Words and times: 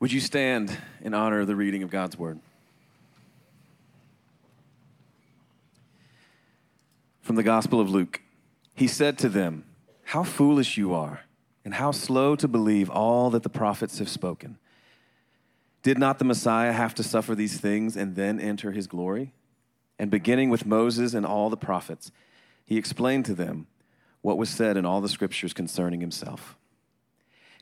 Would 0.00 0.12
you 0.12 0.20
stand 0.20 0.76
in 1.02 1.12
honor 1.12 1.40
of 1.40 1.48
the 1.48 1.56
reading 1.56 1.82
of 1.82 1.90
God's 1.90 2.16
word? 2.16 2.38
From 7.20 7.34
the 7.34 7.42
Gospel 7.42 7.80
of 7.80 7.90
Luke, 7.90 8.22
he 8.74 8.86
said 8.86 9.18
to 9.18 9.28
them, 9.28 9.64
How 10.04 10.22
foolish 10.22 10.78
you 10.78 10.94
are, 10.94 11.24
and 11.64 11.74
how 11.74 11.90
slow 11.90 12.36
to 12.36 12.46
believe 12.46 12.88
all 12.88 13.28
that 13.30 13.42
the 13.42 13.48
prophets 13.48 13.98
have 13.98 14.08
spoken. 14.08 14.56
Did 15.82 15.98
not 15.98 16.18
the 16.18 16.24
Messiah 16.24 16.72
have 16.72 16.94
to 16.94 17.02
suffer 17.02 17.34
these 17.34 17.60
things 17.60 17.96
and 17.96 18.14
then 18.14 18.40
enter 18.40 18.72
his 18.72 18.86
glory? 18.86 19.32
And 19.98 20.10
beginning 20.10 20.48
with 20.48 20.64
Moses 20.64 21.12
and 21.12 21.26
all 21.26 21.50
the 21.50 21.56
prophets, 21.56 22.12
he 22.64 22.76
explained 22.78 23.24
to 23.26 23.34
them 23.34 23.66
what 24.22 24.38
was 24.38 24.48
said 24.48 24.76
in 24.76 24.86
all 24.86 25.00
the 25.00 25.08
scriptures 25.08 25.52
concerning 25.52 26.00
himself. 26.00 26.56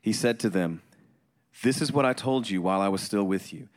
He 0.03 0.13
said 0.13 0.39
to 0.41 0.51
them, 0.51 0.83
This 1.63 1.81
is 1.81 1.93
what 1.93 2.05
I 2.05 2.13
told 2.13 2.51
you 2.51 2.63
while 2.63 2.81
I 2.81 2.89
was 2.89 3.03
still 3.03 3.25
with 3.25 3.53
you. 3.53 3.69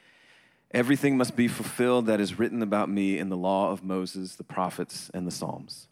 Everything 0.71 1.17
must 1.17 1.35
be 1.35 1.47
fulfilled 1.47 2.05
that 2.05 2.19
is 2.19 2.37
written 2.37 2.61
about 2.61 2.89
me 2.89 3.17
in 3.17 3.29
the 3.29 3.37
law 3.37 3.71
of 3.71 3.83
Moses, 3.83 4.35
the 4.35 4.43
prophets, 4.43 5.09
and 5.13 5.25
the 5.25 5.31
Psalms. 5.31 5.87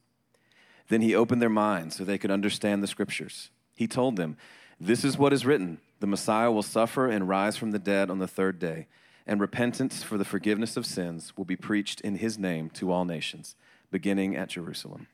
Then 0.89 1.01
he 1.01 1.15
opened 1.15 1.41
their 1.41 1.49
minds 1.49 1.95
so 1.95 2.03
they 2.03 2.17
could 2.17 2.31
understand 2.31 2.83
the 2.83 2.87
scriptures. 2.87 3.49
He 3.75 3.87
told 3.87 4.15
them, 4.15 4.37
This 4.79 5.03
is 5.03 5.17
what 5.17 5.33
is 5.33 5.45
written 5.45 5.79
the 5.99 6.07
Messiah 6.07 6.51
will 6.51 6.63
suffer 6.63 7.09
and 7.09 7.27
rise 7.27 7.57
from 7.57 7.71
the 7.71 7.79
dead 7.79 8.11
on 8.11 8.19
the 8.19 8.27
third 8.27 8.59
day, 8.59 8.87
and 9.25 9.41
repentance 9.41 10.03
for 10.03 10.17
the 10.17 10.25
forgiveness 10.25 10.77
of 10.77 10.85
sins 10.85 11.35
will 11.35 11.45
be 11.45 11.55
preached 11.55 12.01
in 12.01 12.17
his 12.17 12.37
name 12.37 12.69
to 12.71 12.91
all 12.91 13.03
nations, 13.03 13.55
beginning 13.89 14.35
at 14.35 14.49
Jerusalem. 14.49 15.07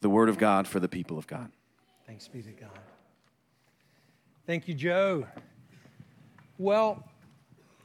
The 0.00 0.10
word 0.10 0.28
of 0.28 0.38
God 0.38 0.68
for 0.68 0.78
the 0.78 0.88
people 0.88 1.18
of 1.18 1.26
God. 1.26 1.50
Thanks 2.06 2.28
be 2.28 2.42
to 2.42 2.50
God. 2.50 2.70
Thank 4.46 4.68
you, 4.68 4.74
Joe. 4.74 5.26
Well, 6.58 7.04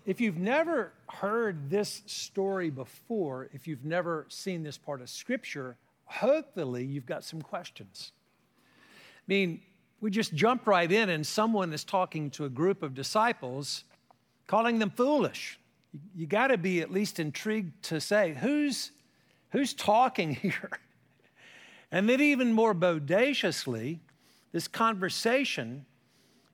if 0.05 0.21
you've 0.21 0.37
never 0.37 0.93
heard 1.09 1.69
this 1.69 2.03
story 2.05 2.69
before, 2.69 3.49
if 3.53 3.67
you've 3.67 3.83
never 3.83 4.25
seen 4.29 4.63
this 4.63 4.77
part 4.77 5.01
of 5.01 5.09
Scripture, 5.09 5.75
hopefully 6.05 6.85
you've 6.85 7.05
got 7.05 7.25
some 7.25 7.41
questions. 7.41 8.13
I 8.77 9.23
mean, 9.27 9.61
we 9.99 10.09
just 10.09 10.33
jump 10.33 10.67
right 10.67 10.89
in, 10.89 11.09
and 11.09 11.27
someone 11.27 11.73
is 11.73 11.83
talking 11.83 12.29
to 12.31 12.45
a 12.45 12.49
group 12.49 12.81
of 12.81 12.95
disciples, 12.95 13.83
calling 14.47 14.79
them 14.79 14.89
foolish. 14.89 15.59
You, 15.93 15.99
you 16.15 16.25
got 16.25 16.47
to 16.47 16.57
be 16.57 16.81
at 16.81 16.91
least 16.91 17.19
intrigued 17.19 17.83
to 17.83 17.99
say, 17.99 18.37
who's, 18.39 18.91
who's 19.51 19.73
talking 19.73 20.33
here? 20.35 20.71
And 21.91 22.07
then, 22.07 22.21
even 22.21 22.53
more 22.53 22.73
bodaciously, 22.73 23.99
this 24.53 24.69
conversation 24.69 25.85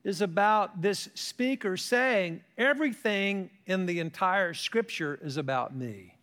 is 0.08 0.22
about 0.22 0.82
this 0.82 1.10
speaker 1.16 1.76
saying, 1.76 2.40
Everything 2.58 3.50
in 3.66 3.86
the 3.86 4.00
entire 4.00 4.54
scripture 4.54 5.20
is 5.22 5.36
about 5.36 5.76
me. 5.76 6.16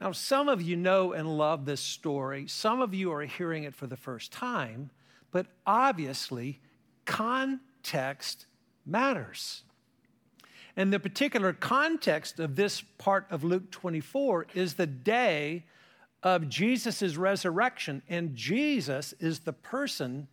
Now, 0.00 0.12
some 0.12 0.48
of 0.48 0.62
you 0.62 0.74
know 0.74 1.12
and 1.12 1.36
love 1.36 1.66
this 1.66 1.82
story, 1.82 2.48
some 2.48 2.80
of 2.80 2.94
you 2.94 3.12
are 3.12 3.20
hearing 3.20 3.64
it 3.64 3.74
for 3.74 3.86
the 3.86 3.96
first 3.96 4.32
time, 4.32 4.88
but 5.32 5.48
obviously, 5.66 6.60
context 7.04 8.46
matters. 8.86 9.64
And 10.74 10.90
the 10.90 10.98
particular 10.98 11.52
context 11.52 12.40
of 12.40 12.56
this 12.56 12.80
part 12.96 13.26
of 13.30 13.44
Luke 13.44 13.70
24 13.70 14.46
is 14.54 14.74
the 14.74 14.86
day 14.86 15.66
of 16.22 16.48
Jesus' 16.48 17.16
resurrection, 17.16 18.00
and 18.08 18.34
Jesus 18.34 19.12
is 19.20 19.40
the 19.40 19.52
person 19.52 20.26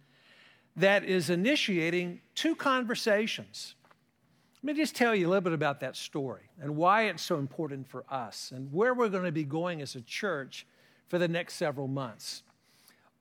that 0.75 1.03
is 1.03 1.30
initiating 1.30 2.22
two 2.36 2.55
conversations. 2.55 3.75
Let 4.64 4.75
me 4.75 4.81
just 4.81 4.95
tell 4.95 5.16
you 5.16 5.28
a 5.28 5.29
little 5.29 5.41
bit 5.41 5.53
about 5.53 5.79
that 5.79 5.95
story 5.95 6.44
and 6.62 6.75
why 6.75 7.03
it's 7.03 7.23
so 7.23 7.38
important 7.38 7.88
for 7.88 8.06
us 8.09 8.51
and 8.56 8.72
where 8.72 8.94
we're 8.94 9.09
going 9.09 9.23
to 9.23 9.31
be 9.31 9.44
going 9.44 9.81
as 9.81 9.95
a 9.95 10.01
church 10.01 10.68
for 11.07 11.18
the 11.18 11.28
next 11.28 11.56
several 11.56 11.88
months. 11.88 12.44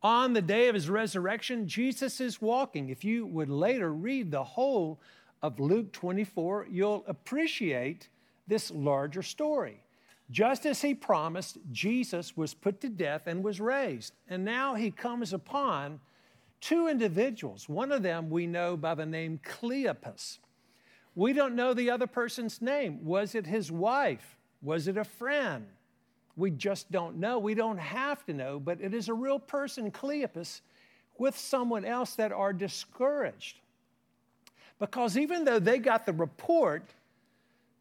On 0.03 0.33
the 0.33 0.43
day 0.43 0.69
of 0.69 0.75
his 0.75 0.89
resurrection, 0.89 1.67
Jesus 1.67 2.21
is 2.21 2.41
walking. 2.41 2.89
If 2.89 3.05
you 3.05 3.27
would 3.27 3.49
later 3.49 3.93
read 3.93 4.31
the 4.31 4.45
whole 4.45 5.01
of 5.43 5.59
Luke 5.59 5.93
24, 5.93 6.69
you'll 6.71 7.05
appreciate 7.07 8.09
this 8.47 8.71
larger 8.71 9.23
story. 9.23 9.83
Just 10.31 10.65
as 10.65 10.81
he 10.81 10.95
promised, 10.95 11.59
Jesus 11.73 12.37
was 12.37 12.55
put 12.55 12.81
to 12.83 12.89
death 12.89 13.27
and 13.27 13.43
was 13.43 13.61
raised. 13.61 14.15
And 14.29 14.45
now 14.45 14.75
he 14.75 14.91
comes 14.91 15.33
upon 15.33 16.01
two 16.61 16.89
individuals. 16.89 17.69
One 17.69 17.93
of 17.93 18.03
them 18.03 18.31
we 18.31 18.47
know 18.47 18.77
by 18.77 18.95
the 18.95 19.07
name 19.07 19.41
Cleopas. 19.45 20.39
We 21.15 21.33
don't 21.33 21.57
know 21.57 21.75
the 21.75 21.91
other 21.91 22.07
person's 22.07 22.63
name. 22.63 23.05
Was 23.05 23.35
it 23.35 23.47
his 23.47 23.73
wife? 23.73 24.39
Was 24.63 24.89
it 24.89 24.97
a 24.97 25.05
friend? 25.05 25.67
We 26.37 26.51
just 26.51 26.91
don't 26.91 27.17
know. 27.17 27.39
We 27.39 27.55
don't 27.55 27.79
have 27.79 28.25
to 28.27 28.33
know, 28.33 28.61
but 28.61 28.81
it 28.81 28.95
is 28.95 29.09
a 29.09 29.15
real 29.15 29.39
person, 29.39 29.91
Cleopas, 29.91 30.61
with 31.19 31.37
someone 31.37 31.85
else 31.85 32.15
that 32.15 32.33
are 32.33 32.53
discouraged. 32.53 33.59
Because 34.79 35.19
even 35.19 35.45
though 35.45 35.59
they 35.59 35.79
got 35.79 36.07
the 36.07 36.13
report, 36.13 36.95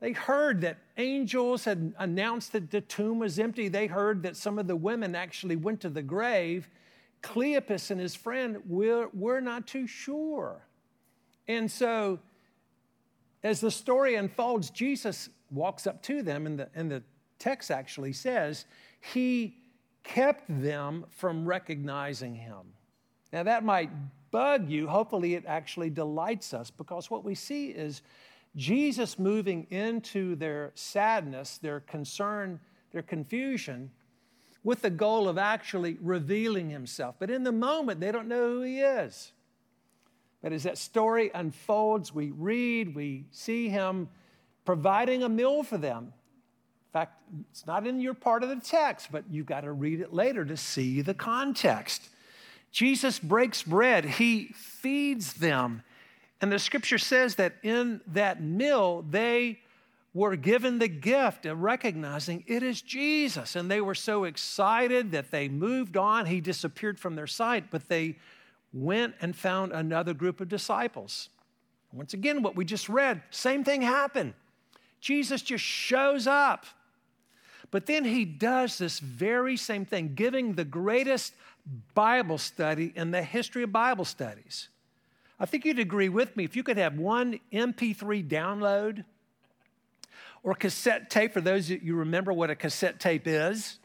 they 0.02 0.12
heard 0.12 0.62
that 0.62 0.78
angels 0.98 1.64
had 1.64 1.94
announced 1.98 2.52
that 2.54 2.72
the 2.72 2.82
tomb 2.82 3.20
was 3.20 3.40
empty. 3.40 3.68
They 3.68 3.88
heard 3.88 4.24
that 4.24 4.36
some 4.36 4.60
of 4.60 4.68
the 4.68 4.76
women 4.76 5.16
actually 5.16 5.56
went 5.56 5.82
to 5.82 5.90
the 5.90 6.02
grave 6.02 6.70
Cleopas 7.22 7.92
and 7.92 8.00
his 8.00 8.16
friend 8.16 8.58
we're, 8.68 9.10
we're 9.14 9.42
not 9.42 9.68
too 9.68 9.88
sure. 9.88 10.66
And 11.48 11.70
so, 11.70 12.20
as 13.44 13.62
the 13.62 13.72
story 13.72 14.16
unfolds, 14.16 14.70
Jesus 14.70 15.30
walks 15.52 15.88
up 15.88 16.02
to 16.04 16.22
them, 16.22 16.46
and 16.46 16.60
the, 16.60 16.70
and 16.76 16.92
the 16.92 17.04
text 17.40 17.72
actually 17.72 18.14
says, 18.14 18.66
He 19.02 19.58
kept 20.04 20.44
them 20.48 21.06
from 21.10 21.46
recognizing 21.46 22.36
Him. 22.36 22.74
Now, 23.34 23.44
that 23.44 23.64
might 23.64 23.90
bug 24.32 24.70
you. 24.70 24.88
Hopefully, 24.88 25.36
it 25.36 25.46
actually 25.48 25.90
delights 25.90 26.54
us 26.54 26.70
because 26.70 27.10
what 27.10 27.24
we 27.24 27.36
see 27.36 27.70
is 27.70 28.02
Jesus 28.56 29.18
moving 29.18 29.68
into 29.70 30.36
their 30.36 30.72
sadness, 30.76 31.58
their 31.58 31.80
concern, 31.82 32.60
their 32.92 33.02
confusion, 33.02 33.92
with 34.64 34.82
the 34.82 34.90
goal 34.90 35.30
of 35.30 35.38
actually 35.38 35.98
revealing 36.02 36.70
himself. 36.70 37.16
But 37.20 37.30
in 37.30 37.44
the 37.44 37.52
moment, 37.52 38.00
they 38.00 38.12
don't 38.12 38.28
know 38.28 38.56
who 38.56 38.62
he 38.62 38.80
is. 38.80 39.32
But 40.42 40.54
as 40.54 40.64
that 40.64 40.78
story 40.78 41.32
unfolds, 41.34 42.14
we 42.14 42.32
read, 42.32 42.96
we 42.96 43.26
see 43.32 43.70
him 43.70 44.10
providing 44.66 45.24
a 45.24 45.30
meal 45.30 45.64
for 45.64 45.78
them. 45.78 46.14
In 46.90 46.94
fact, 46.94 47.22
it's 47.52 47.68
not 47.68 47.86
in 47.86 48.00
your 48.00 48.14
part 48.14 48.44
of 48.44 48.50
the 48.50 48.56
text, 48.56 49.12
but 49.12 49.24
you've 49.30 49.46
got 49.46 49.62
to 49.62 49.72
read 49.72 50.00
it 50.00 50.14
later 50.14 50.46
to 50.46 50.58
see 50.58 51.02
the 51.02 51.14
context. 51.14 52.10
Jesus 52.72 53.20
breaks 53.20 53.64
bread, 53.64 54.06
he 54.06 54.52
feeds 54.56 55.34
them. 55.34 55.84
And 56.42 56.52
the 56.52 56.60
scripture 56.60 56.98
says 56.98 57.36
that 57.36 57.56
in 57.64 58.02
that 58.08 58.42
meal, 58.42 59.06
they 59.10 59.60
were 60.14 60.36
given 60.36 60.80
the 60.80 60.88
gift 60.88 61.46
of 61.46 61.62
recognizing 61.62 62.44
it 62.48 62.64
is 62.64 62.82
Jesus. 62.82 63.56
And 63.56 63.70
they 63.70 63.82
were 63.82 63.96
so 63.96 64.24
excited 64.24 65.12
that 65.12 65.32
they 65.32 65.48
moved 65.48 65.98
on. 65.98 66.26
He 66.26 66.42
disappeared 66.42 67.00
from 67.00 67.16
their 67.16 67.28
sight, 67.28 67.66
but 67.70 67.88
they 67.88 68.18
went 68.74 69.16
and 69.22 69.36
found 69.36 69.72
another 69.72 70.14
group 70.14 70.42
of 70.42 70.50
disciples. 70.50 71.30
Once 71.92 72.14
again, 72.14 72.42
what 72.42 72.56
we 72.56 72.66
just 72.66 72.90
read, 72.90 73.22
same 73.30 73.64
thing 73.64 73.82
happened. 73.82 74.34
Jesus 75.00 75.42
just 75.42 75.64
shows 75.64 76.28
up. 76.28 76.66
But 77.72 77.86
then 77.86 78.04
he 78.04 78.26
does 78.26 78.78
this 78.78 79.00
very 79.00 79.58
same 79.58 79.86
thing, 79.86 80.14
giving 80.16 80.54
the 80.54 80.66
greatest 80.66 81.34
Bible 81.94 82.40
study 82.40 82.92
in 82.96 83.12
the 83.12 83.22
history 83.22 83.64
of 83.64 83.72
Bible 83.72 84.06
studies. 84.06 84.70
I 85.40 85.46
think 85.46 85.66
you'd 85.66 85.80
agree 85.80 86.10
with 86.10 86.36
me 86.36 86.44
if 86.44 86.56
you 86.56 86.64
could 86.64 86.78
have 86.78 86.98
one 86.98 87.40
MP3 87.54 88.28
download 88.28 89.06
or 90.44 90.54
cassette 90.56 91.10
tape, 91.10 91.34
for 91.34 91.42
those 91.42 91.70
of 91.70 91.84
you 91.84 91.96
remember 91.96 92.34
what 92.34 92.50
a 92.50 92.56
cassette 92.56 93.00
tape 93.00 93.28
is, 93.28 93.78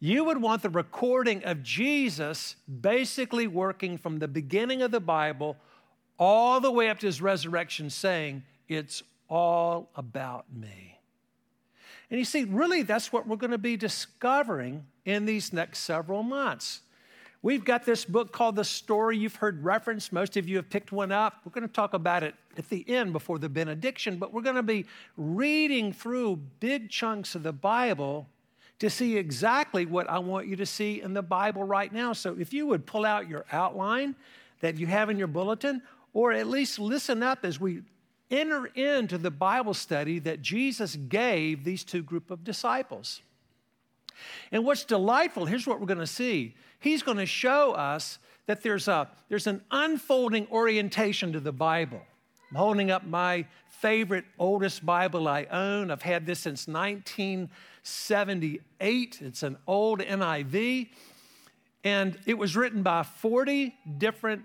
you 0.00 0.24
would 0.24 0.40
want 0.40 0.62
the 0.62 0.70
recording 0.70 1.44
of 1.44 1.62
Jesus 1.62 2.56
basically 2.80 3.46
working 3.46 3.96
from 3.96 4.18
the 4.18 4.28
beginning 4.28 4.82
of 4.82 4.90
the 4.90 5.00
Bible 5.00 5.56
all 6.18 6.60
the 6.60 6.70
way 6.70 6.90
up 6.90 6.98
to 7.00 7.06
his 7.06 7.22
resurrection, 7.22 7.90
saying, 7.90 8.42
It's 8.68 9.02
all 9.28 9.90
about 9.96 10.46
me. 10.54 10.98
And 12.10 12.18
you 12.18 12.24
see, 12.24 12.44
really, 12.44 12.82
that's 12.82 13.12
what 13.12 13.26
we're 13.26 13.36
going 13.36 13.50
to 13.50 13.58
be 13.58 13.76
discovering 13.76 14.84
in 15.04 15.24
these 15.24 15.52
next 15.52 15.80
several 15.80 16.22
months. 16.22 16.82
We've 17.44 17.62
got 17.62 17.84
this 17.84 18.06
book 18.06 18.32
called 18.32 18.56
The 18.56 18.64
Story 18.64 19.18
you've 19.18 19.36
heard 19.36 19.62
referenced. 19.62 20.14
Most 20.14 20.38
of 20.38 20.48
you 20.48 20.56
have 20.56 20.70
picked 20.70 20.92
one 20.92 21.12
up. 21.12 21.42
We're 21.44 21.52
going 21.52 21.68
to 21.68 21.74
talk 21.74 21.92
about 21.92 22.22
it 22.22 22.34
at 22.56 22.70
the 22.70 22.88
end 22.88 23.12
before 23.12 23.38
the 23.38 23.50
benediction, 23.50 24.16
but 24.16 24.32
we're 24.32 24.40
going 24.40 24.56
to 24.56 24.62
be 24.62 24.86
reading 25.18 25.92
through 25.92 26.36
big 26.60 26.88
chunks 26.88 27.34
of 27.34 27.42
the 27.42 27.52
Bible 27.52 28.26
to 28.78 28.88
see 28.88 29.18
exactly 29.18 29.84
what 29.84 30.08
I 30.08 30.20
want 30.20 30.46
you 30.46 30.56
to 30.56 30.64
see 30.64 31.02
in 31.02 31.12
the 31.12 31.20
Bible 31.20 31.64
right 31.64 31.92
now. 31.92 32.14
So 32.14 32.34
if 32.38 32.54
you 32.54 32.66
would 32.66 32.86
pull 32.86 33.04
out 33.04 33.28
your 33.28 33.44
outline 33.52 34.14
that 34.60 34.78
you 34.78 34.86
have 34.86 35.10
in 35.10 35.18
your 35.18 35.26
bulletin, 35.26 35.82
or 36.14 36.32
at 36.32 36.46
least 36.46 36.78
listen 36.78 37.22
up 37.22 37.44
as 37.44 37.60
we 37.60 37.82
enter 38.30 38.64
into 38.68 39.18
the 39.18 39.30
Bible 39.30 39.74
study 39.74 40.18
that 40.20 40.40
Jesus 40.40 40.96
gave 40.96 41.62
these 41.62 41.84
two 41.84 42.02
group 42.02 42.30
of 42.30 42.42
disciples. 42.42 43.20
And 44.52 44.64
what's 44.64 44.84
delightful, 44.84 45.46
here's 45.46 45.66
what 45.66 45.80
we're 45.80 45.86
going 45.86 45.98
to 45.98 46.06
see. 46.06 46.54
He's 46.80 47.02
going 47.02 47.18
to 47.18 47.26
show 47.26 47.72
us 47.72 48.18
that 48.46 48.62
there's, 48.62 48.86
a, 48.88 49.08
there's 49.28 49.46
an 49.46 49.60
unfolding 49.70 50.48
orientation 50.50 51.32
to 51.32 51.40
the 51.40 51.52
Bible. 51.52 52.00
I'm 52.50 52.56
holding 52.56 52.90
up 52.90 53.06
my 53.06 53.46
favorite, 53.68 54.24
oldest 54.38 54.86
Bible 54.86 55.28
I 55.28 55.44
own. 55.50 55.90
I've 55.90 56.02
had 56.02 56.26
this 56.26 56.40
since 56.40 56.68
1978. 56.68 59.22
It's 59.22 59.42
an 59.42 59.56
old 59.66 60.00
NIV, 60.00 60.90
and 61.82 62.18
it 62.26 62.36
was 62.38 62.54
written 62.56 62.82
by 62.82 63.02
40 63.02 63.74
different 63.98 64.42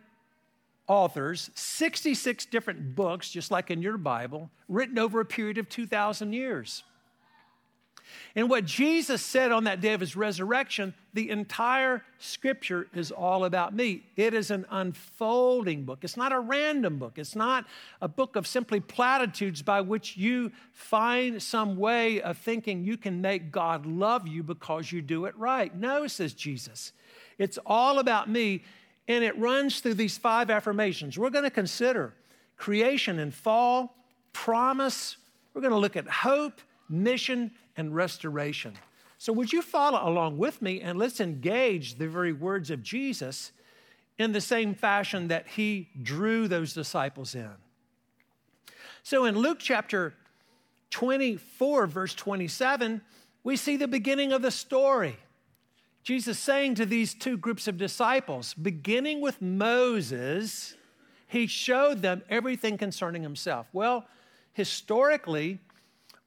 authors, 0.88 1.52
66 1.54 2.46
different 2.48 2.96
books, 2.96 3.30
just 3.30 3.52
like 3.52 3.70
in 3.70 3.82
your 3.82 3.98
Bible, 3.98 4.50
written 4.68 4.98
over 4.98 5.22
a 5.22 5.26
period 5.26 5.58
of 5.58 5.70
2,000 5.70 6.34
years. 6.34 6.84
And 8.36 8.50
what 8.50 8.66
Jesus 8.66 9.22
said 9.22 9.52
on 9.52 9.64
that 9.66 9.82
day 9.82 9.94
of 9.94 10.00
his 10.00 10.16
resurrection, 10.16 10.94
the 11.14 11.30
entire 11.30 12.04
scripture 12.20 12.88
is 12.94 13.12
all 13.12 13.46
about 13.46 13.74
me. 13.74 14.04
It 14.16 14.34
is 14.34 14.52
an 14.52 14.66
unfolding 14.70 15.84
book. 15.84 16.00
It's 16.04 16.18
not 16.18 16.32
a 16.32 16.40
random 16.40 16.98
book. 16.98 17.18
It's 17.18 17.36
not 17.36 17.66
a 18.02 18.08
book 18.08 18.36
of 18.36 18.46
simply 18.46 18.80
platitudes 18.80 19.62
by 19.62 19.82
which 19.82 20.16
you 20.16 20.52
find 20.72 21.42
some 21.42 21.78
way 21.78 22.22
of 22.22 22.38
thinking 22.38 22.84
you 22.84 22.98
can 22.98 23.22
make 23.22 23.52
God 23.52 23.86
love 23.86 24.28
you 24.28 24.44
because 24.44 24.92
you 24.92 25.02
do 25.02 25.26
it 25.26 25.38
right. 25.38 25.76
No, 25.76 26.08
says 26.08 26.34
Jesus. 26.34 26.94
It's 27.38 27.58
all 27.66 28.00
about 28.00 28.30
me, 28.30 28.64
and 29.08 29.24
it 29.24 29.38
runs 29.40 29.80
through 29.80 29.96
these 29.96 30.18
five 30.18 30.50
affirmations. 30.50 31.18
We're 31.18 31.30
going 31.30 31.46
to 31.46 31.50
consider 31.50 32.14
creation 32.58 33.18
and 33.18 33.34
fall, 33.34 33.96
promise. 34.34 35.18
We're 35.54 35.62
going 35.62 35.72
to 35.74 35.80
look 35.80 35.96
at 35.96 36.08
hope, 36.08 36.62
mission, 36.90 37.52
and 37.78 37.96
restoration. 37.96 38.74
So, 39.18 39.34
would 39.34 39.52
you 39.52 39.62
follow 39.62 40.00
along 40.02 40.38
with 40.38 40.62
me 40.62 40.82
and 40.82 40.98
let's 40.98 41.20
engage 41.20 41.96
the 41.96 42.08
very 42.08 42.34
words 42.34 42.70
of 42.70 42.84
Jesus 42.84 43.52
in 44.18 44.32
the 44.32 44.42
same 44.42 44.74
fashion 44.74 45.28
that 45.28 45.48
he 45.48 45.90
drew 46.02 46.48
those 46.48 46.74
disciples 46.74 47.36
in? 47.36 47.52
So, 49.04 49.26
in 49.26 49.38
Luke 49.38 49.60
chapter 49.60 50.14
24, 50.92 51.88
verse 51.88 52.14
27, 52.14 53.02
we 53.44 53.56
see 53.56 53.78
the 53.78 53.88
beginning 53.88 54.32
of 54.32 54.42
the 54.42 54.52
story. 54.52 55.18
Jesus 56.04 56.40
saying 56.40 56.76
to 56.76 56.86
these 56.86 57.14
two 57.14 57.38
groups 57.38 57.68
of 57.68 57.78
disciples, 57.78 58.54
beginning 58.54 59.22
with 59.22 59.42
Moses, 59.42 60.76
he 61.28 61.46
showed 61.46 62.02
them 62.02 62.24
everything 62.30 62.78
concerning 62.78 63.22
himself. 63.22 63.68
Well, 63.74 64.06
historically, 64.54 65.60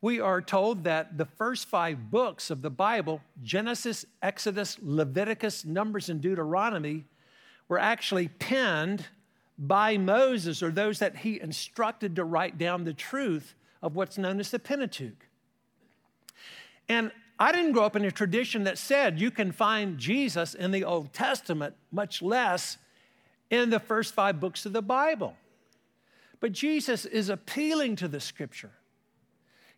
we 0.02 0.18
are 0.20 0.42
told 0.42 0.82
that 0.84 1.16
the 1.16 1.24
first 1.24 1.68
five 1.68 2.10
books 2.10 2.50
of 2.50 2.60
the 2.60 2.70
Bible 2.70 3.22
Genesis, 3.42 4.04
Exodus, 4.20 4.76
Leviticus, 4.82 5.64
Numbers, 5.64 6.10
and 6.10 6.20
Deuteronomy 6.20 7.04
were 7.68 7.78
actually 7.78 8.28
penned 8.28 9.06
by 9.56 9.96
Moses 9.96 10.62
or 10.62 10.70
those 10.70 10.98
that 10.98 11.18
he 11.18 11.40
instructed 11.40 12.16
to 12.16 12.24
write 12.24 12.58
down 12.58 12.84
the 12.84 12.92
truth 12.92 13.54
of 13.80 13.94
what's 13.94 14.18
known 14.18 14.40
as 14.40 14.50
the 14.50 14.58
Pentateuch. 14.58 15.28
And 16.88 17.12
I 17.38 17.52
didn't 17.52 17.72
grow 17.72 17.84
up 17.84 17.96
in 17.96 18.04
a 18.04 18.10
tradition 18.10 18.64
that 18.64 18.78
said 18.78 19.20
you 19.20 19.30
can 19.30 19.52
find 19.52 19.98
Jesus 19.98 20.54
in 20.54 20.72
the 20.72 20.84
Old 20.84 21.12
Testament, 21.12 21.74
much 21.92 22.20
less 22.20 22.76
in 23.50 23.70
the 23.70 23.80
first 23.80 24.14
five 24.14 24.40
books 24.40 24.66
of 24.66 24.72
the 24.72 24.82
Bible. 24.82 25.36
But 26.40 26.50
Jesus 26.50 27.04
is 27.04 27.28
appealing 27.28 27.96
to 27.96 28.08
the 28.08 28.20
scripture. 28.20 28.72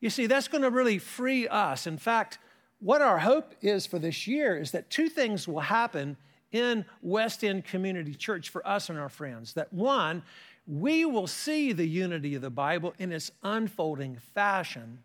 You 0.00 0.10
see, 0.10 0.26
that's 0.26 0.48
going 0.48 0.62
to 0.62 0.70
really 0.70 0.98
free 0.98 1.48
us. 1.48 1.86
In 1.86 1.98
fact, 1.98 2.38
what 2.80 3.00
our 3.00 3.18
hope 3.18 3.54
is 3.62 3.86
for 3.86 3.98
this 3.98 4.26
year 4.26 4.58
is 4.58 4.72
that 4.72 4.90
two 4.90 5.08
things 5.08 5.48
will 5.48 5.60
happen 5.60 6.16
in 6.52 6.84
West 7.02 7.42
End 7.42 7.64
Community 7.64 8.14
Church 8.14 8.50
for 8.50 8.66
us 8.66 8.90
and 8.90 8.98
our 8.98 9.08
friends. 9.08 9.54
That 9.54 9.72
one, 9.72 10.22
we 10.66 11.04
will 11.04 11.26
see 11.26 11.72
the 11.72 11.86
unity 11.86 12.34
of 12.34 12.42
the 12.42 12.50
Bible 12.50 12.94
in 12.98 13.12
its 13.12 13.30
unfolding 13.42 14.18
fashion, 14.34 14.98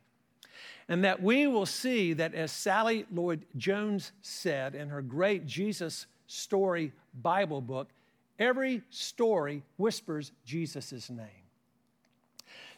and 0.88 1.04
that 1.04 1.22
we 1.22 1.48
will 1.48 1.66
see 1.66 2.14
that, 2.14 2.34
as 2.34 2.52
Sally 2.52 3.06
Lloyd 3.12 3.46
Jones 3.58 4.12
said 4.22 4.76
in 4.76 4.90
her 4.90 5.02
great 5.02 5.46
Jesus 5.46 6.06
Story 6.28 6.92
Bible 7.22 7.62
book, 7.62 7.90
every 8.38 8.82
story 8.90 9.64
whispers 9.78 10.32
Jesus' 10.46 11.10
name. 11.10 11.28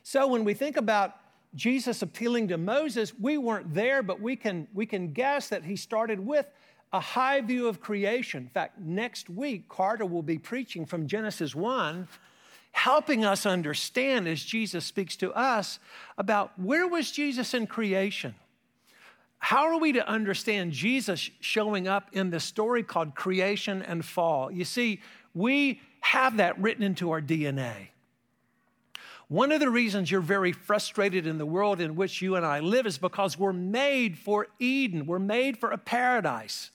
So 0.04 0.28
when 0.28 0.44
we 0.44 0.54
think 0.54 0.78
about 0.78 1.16
Jesus 1.56 2.02
appealing 2.02 2.48
to 2.50 2.58
Moses, 2.58 3.14
we 3.20 3.38
weren't 3.38 3.74
there, 3.74 4.02
but 4.02 4.22
we 4.22 4.36
can, 4.36 4.68
we 4.74 4.86
can 4.86 5.12
guess 5.12 5.50
that 5.50 5.66
he 5.66 5.76
started 5.76 6.20
with 6.20 6.50
a 6.94 7.00
high 7.00 7.42
view 7.42 7.68
of 7.68 7.82
creation. 7.82 8.44
In 8.44 8.50
fact, 8.50 8.80
next 8.80 9.30
week, 9.30 9.68
Carter 9.70 10.06
will 10.06 10.24
be 10.24 10.38
preaching 10.38 10.86
from 10.86 11.08
Genesis 11.08 11.56
1, 11.56 12.08
helping 12.72 13.26
us 13.26 13.46
understand 13.46 14.28
as 14.28 14.44
Jesus 14.44 14.86
speaks 14.86 15.16
to 15.18 15.32
us 15.34 15.80
about 16.18 16.58
where 16.58 16.88
was 16.88 17.12
Jesus 17.12 17.54
in 17.54 17.68
creation? 17.68 18.36
How 19.40 19.66
are 19.68 19.80
we 19.80 19.94
to 19.94 20.08
understand 20.08 20.72
Jesus 20.72 21.32
showing 21.40 21.88
up 21.88 22.10
in 22.14 22.30
the 22.30 22.40
story 22.40 22.84
called 22.84 23.16
creation 23.16 23.82
and 23.82 24.06
fall? 24.06 24.52
You 24.52 24.66
see, 24.66 25.02
we 25.34 25.82
have 26.02 26.38
that 26.38 26.60
written 26.60 26.84
into 26.84 27.12
our 27.12 27.22
DNA. 27.22 27.88
One 29.32 29.54
of 29.54 29.62
the 29.62 29.70
reasons 29.70 30.12
you're 30.12 30.20
very 30.20 30.52
frustrated 30.52 31.26
in 31.26 31.38
the 31.38 31.46
world 31.46 31.80
in 31.80 31.96
which 31.96 32.22
you 32.22 32.36
and 32.36 32.46
I 32.46 32.60
live 32.60 32.86
is 32.86 32.98
because 32.98 33.40
we're 33.40 33.54
made 33.54 34.18
for 34.18 34.48
Eden, 34.60 35.06
we're 35.06 35.20
made 35.20 35.58
for 35.58 35.72
a 35.72 35.78
paradise. 35.78 36.70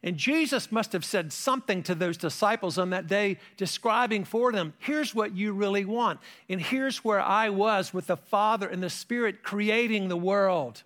And 0.00 0.16
Jesus 0.16 0.70
must 0.70 0.92
have 0.92 1.04
said 1.04 1.32
something 1.32 1.82
to 1.82 1.96
those 1.96 2.16
disciples 2.16 2.78
on 2.78 2.90
that 2.90 3.08
day, 3.08 3.36
describing 3.56 4.22
for 4.22 4.52
them 4.52 4.74
here's 4.78 5.12
what 5.12 5.34
you 5.34 5.52
really 5.54 5.84
want. 5.84 6.20
And 6.48 6.60
here's 6.60 7.04
where 7.04 7.20
I 7.20 7.48
was 7.48 7.92
with 7.92 8.06
the 8.06 8.16
Father 8.16 8.68
and 8.68 8.80
the 8.80 8.88
Spirit 8.88 9.42
creating 9.42 10.06
the 10.06 10.16
world. 10.16 10.84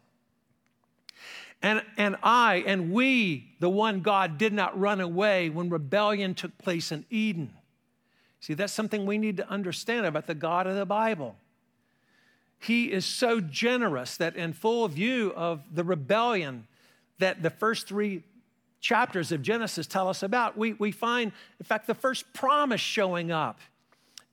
And, 1.60 1.82
and 1.98 2.16
I 2.22 2.64
and 2.66 2.90
we, 2.90 3.54
the 3.60 3.69
one 3.69 4.00
God, 4.00 4.38
did 4.38 4.54
not 4.54 4.81
run 4.81 5.02
away 5.02 5.50
when 5.50 5.69
rebellion 5.69 6.34
took 6.34 6.56
place 6.56 6.91
in 6.91 7.05
Eden. 7.10 7.53
See, 8.46 8.55
that's 8.55 8.72
something 8.72 9.06
we 9.06 9.19
need 9.19 9.38
to 9.38 9.50
understand 9.50 10.06
about 10.06 10.29
the 10.29 10.34
God 10.34 10.69
of 10.69 10.76
the 10.76 10.86
Bible. 10.86 11.34
He 12.60 12.93
is 12.93 13.05
so 13.05 13.41
generous 13.41 14.17
that, 14.19 14.36
in 14.36 14.53
full 14.53 14.86
view 14.86 15.32
of 15.34 15.65
the 15.74 15.82
rebellion 15.82 16.69
that 17.19 17.43
the 17.43 17.50
first 17.50 17.88
three 17.88 18.22
chapters 18.81 19.32
of 19.32 19.43
Genesis 19.43 19.88
tell 19.88 20.08
us 20.08 20.22
about, 20.22 20.56
we, 20.56 20.74
we 20.74 20.93
find, 20.93 21.32
in 21.58 21.67
fact, 21.67 21.88
the 21.88 21.94
first 21.94 22.32
promise 22.34 22.81
showing 22.81 23.32
up. 23.32 23.58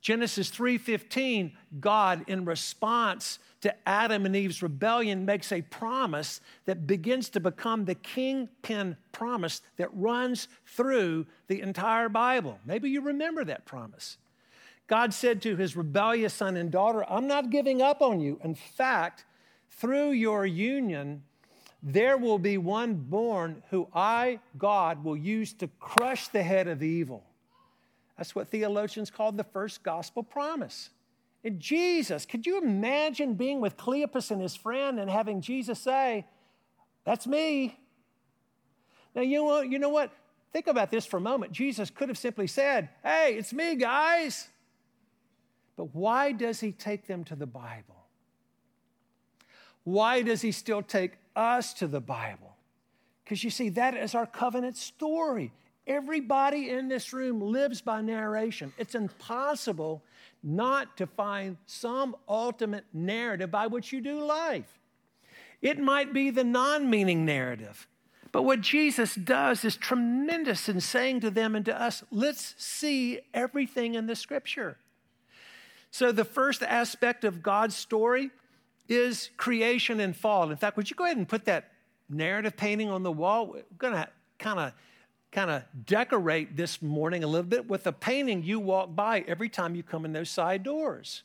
Genesis 0.00 0.48
3:15, 0.48 1.50
God, 1.80 2.22
in 2.28 2.44
response 2.44 3.40
to 3.64 3.74
Adam 3.88 4.26
and 4.26 4.36
Eve's 4.36 4.62
rebellion 4.62 5.24
makes 5.24 5.50
a 5.50 5.62
promise 5.62 6.42
that 6.66 6.86
begins 6.86 7.30
to 7.30 7.40
become 7.40 7.86
the 7.86 7.94
kingpin 7.94 8.94
promise 9.10 9.62
that 9.78 9.88
runs 9.94 10.48
through 10.66 11.24
the 11.46 11.62
entire 11.62 12.10
Bible. 12.10 12.58
Maybe 12.66 12.90
you 12.90 13.00
remember 13.00 13.42
that 13.46 13.64
promise. 13.64 14.18
God 14.86 15.14
said 15.14 15.40
to 15.42 15.56
his 15.56 15.76
rebellious 15.76 16.34
son 16.34 16.58
and 16.58 16.70
daughter, 16.70 17.10
I'm 17.10 17.26
not 17.26 17.48
giving 17.48 17.80
up 17.80 18.02
on 18.02 18.20
you. 18.20 18.38
In 18.44 18.54
fact, 18.54 19.24
through 19.70 20.10
your 20.10 20.44
union, 20.44 21.22
there 21.82 22.18
will 22.18 22.38
be 22.38 22.58
one 22.58 22.92
born 22.92 23.62
who 23.70 23.88
I, 23.94 24.40
God, 24.58 25.02
will 25.02 25.16
use 25.16 25.54
to 25.54 25.68
crush 25.80 26.28
the 26.28 26.42
head 26.42 26.68
of 26.68 26.82
evil. 26.82 27.24
That's 28.18 28.34
what 28.34 28.48
theologians 28.48 29.10
call 29.10 29.32
the 29.32 29.42
first 29.42 29.82
gospel 29.82 30.22
promise. 30.22 30.90
And 31.44 31.60
Jesus, 31.60 32.24
could 32.24 32.46
you 32.46 32.58
imagine 32.58 33.34
being 33.34 33.60
with 33.60 33.76
Cleopas 33.76 34.30
and 34.30 34.40
his 34.40 34.56
friend 34.56 34.98
and 34.98 35.10
having 35.10 35.42
Jesus 35.42 35.78
say, 35.78 36.26
That's 37.04 37.26
me? 37.26 37.78
Now, 39.14 39.22
you 39.22 39.44
know, 39.44 39.60
you 39.60 39.78
know 39.78 39.90
what? 39.90 40.10
Think 40.52 40.66
about 40.66 40.90
this 40.90 41.04
for 41.04 41.18
a 41.18 41.20
moment. 41.20 41.52
Jesus 41.52 41.90
could 41.90 42.08
have 42.08 42.16
simply 42.16 42.46
said, 42.46 42.88
Hey, 43.02 43.34
it's 43.36 43.52
me, 43.52 43.76
guys. 43.76 44.48
But 45.76 45.94
why 45.94 46.32
does 46.32 46.60
he 46.60 46.72
take 46.72 47.06
them 47.06 47.24
to 47.24 47.36
the 47.36 47.46
Bible? 47.46 48.06
Why 49.82 50.22
does 50.22 50.40
he 50.40 50.50
still 50.50 50.82
take 50.82 51.18
us 51.36 51.74
to 51.74 51.86
the 51.86 52.00
Bible? 52.00 52.56
Because 53.22 53.44
you 53.44 53.50
see, 53.50 53.68
that 53.70 53.94
is 53.94 54.14
our 54.14 54.26
covenant 54.26 54.76
story. 54.76 55.52
Everybody 55.86 56.70
in 56.70 56.88
this 56.88 57.12
room 57.12 57.40
lives 57.40 57.82
by 57.82 58.00
narration. 58.00 58.72
It's 58.78 58.94
impossible 58.94 60.02
not 60.42 60.96
to 60.96 61.06
find 61.06 61.58
some 61.66 62.16
ultimate 62.28 62.84
narrative 62.92 63.50
by 63.50 63.66
which 63.66 63.92
you 63.92 64.00
do 64.00 64.24
life. 64.24 64.78
It 65.60 65.78
might 65.78 66.12
be 66.12 66.30
the 66.30 66.44
non 66.44 66.88
meaning 66.88 67.24
narrative. 67.24 67.86
But 68.32 68.42
what 68.42 68.62
Jesus 68.62 69.14
does 69.14 69.64
is 69.64 69.76
tremendous 69.76 70.68
in 70.68 70.80
saying 70.80 71.20
to 71.20 71.30
them 71.30 71.54
and 71.54 71.64
to 71.66 71.80
us, 71.80 72.02
let's 72.10 72.54
see 72.58 73.20
everything 73.32 73.94
in 73.94 74.06
the 74.06 74.16
scripture. 74.16 74.76
So, 75.90 76.10
the 76.10 76.24
first 76.24 76.62
aspect 76.62 77.22
of 77.22 77.42
God's 77.42 77.76
story 77.76 78.30
is 78.88 79.30
creation 79.36 80.00
and 80.00 80.16
fall. 80.16 80.50
In 80.50 80.56
fact, 80.56 80.76
would 80.76 80.90
you 80.90 80.96
go 80.96 81.04
ahead 81.04 81.16
and 81.16 81.28
put 81.28 81.44
that 81.44 81.70
narrative 82.08 82.56
painting 82.56 82.90
on 82.90 83.02
the 83.02 83.12
wall? 83.12 83.46
We're 83.46 83.62
going 83.78 83.94
to 83.94 84.08
kind 84.38 84.58
of 84.58 84.72
kind 85.34 85.50
of 85.50 85.64
decorate 85.84 86.56
this 86.56 86.80
morning 86.80 87.24
a 87.24 87.26
little 87.26 87.42
bit 87.42 87.68
with 87.68 87.88
a 87.88 87.92
painting 87.92 88.44
you 88.44 88.60
walk 88.60 88.94
by 88.94 89.24
every 89.26 89.48
time 89.48 89.74
you 89.74 89.82
come 89.82 90.04
in 90.04 90.12
those 90.12 90.30
side 90.30 90.62
doors. 90.62 91.24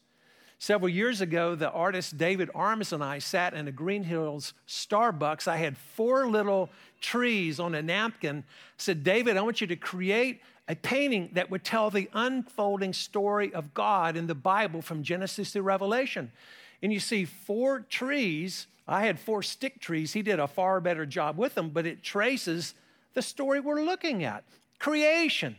Several 0.57 0.89
years 0.89 1.21
ago, 1.21 1.53
the 1.53 1.69
artist 1.69 2.17
David 2.17 2.49
Arms 2.55 2.91
and 2.91 3.03
I 3.03 3.19
sat 3.19 3.53
in 3.53 3.67
a 3.67 3.71
Green 3.71 4.03
Hills 4.03 4.55
Starbucks. 4.67 5.47
I 5.47 5.57
had 5.57 5.77
four 5.77 6.27
little 6.27 6.71
trees 6.99 7.59
on 7.59 7.75
a 7.75 7.83
napkin. 7.83 8.39
I 8.39 8.43
said, 8.77 9.03
David, 9.03 9.37
I 9.37 9.41
want 9.41 9.61
you 9.61 9.67
to 9.67 9.75
create 9.75 10.41
a 10.67 10.75
painting 10.75 11.29
that 11.33 11.51
would 11.51 11.63
tell 11.63 11.91
the 11.91 12.09
unfolding 12.13 12.93
story 12.93 13.53
of 13.53 13.75
God 13.75 14.17
in 14.17 14.25
the 14.25 14.35
Bible 14.35 14.81
from 14.81 15.03
Genesis 15.03 15.51
to 15.51 15.61
Revelation. 15.61 16.31
And 16.81 16.91
you 16.91 16.99
see 16.99 17.25
four 17.25 17.81
trees. 17.81 18.65
I 18.87 19.05
had 19.05 19.19
four 19.19 19.43
stick 19.43 19.79
trees. 19.79 20.13
He 20.13 20.23
did 20.23 20.39
a 20.39 20.47
far 20.47 20.81
better 20.81 21.05
job 21.05 21.37
with 21.37 21.53
them, 21.53 21.69
but 21.69 21.85
it 21.85 22.01
traces 22.01 22.73
the 23.13 23.21
story 23.21 23.59
we're 23.59 23.83
looking 23.83 24.23
at 24.23 24.43
creation, 24.79 25.55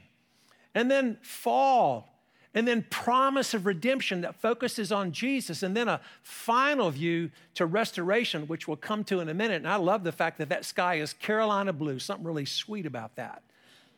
and 0.75 0.91
then 0.91 1.19
fall, 1.21 2.09
and 2.55 2.67
then 2.67 2.85
promise 2.91 3.55
of 3.55 3.67
redemption 3.67 4.23
that 4.23 4.35
focuses 4.35 4.91
on 4.91 5.13
Jesus, 5.13 5.63
and 5.63 5.77
then 5.77 5.89
a 5.89 6.01
final 6.23 6.91
view 6.91 7.31
to 7.55 7.67
restoration, 7.67 8.47
which 8.47 8.67
we'll 8.67 8.77
come 8.77 9.05
to 9.05 9.21
in 9.21 9.29
a 9.29 9.35
minute. 9.35 9.57
And 9.57 9.69
I 9.69 9.77
love 9.77 10.05
the 10.05 10.13
fact 10.13 10.39
that 10.39 10.49
that 10.49 10.65
sky 10.65 10.97
is 10.97 11.13
Carolina 11.13 11.73
blue, 11.73 11.99
something 11.99 12.27
really 12.27 12.47
sweet 12.47 12.87
about 12.87 13.17
that. 13.17 13.43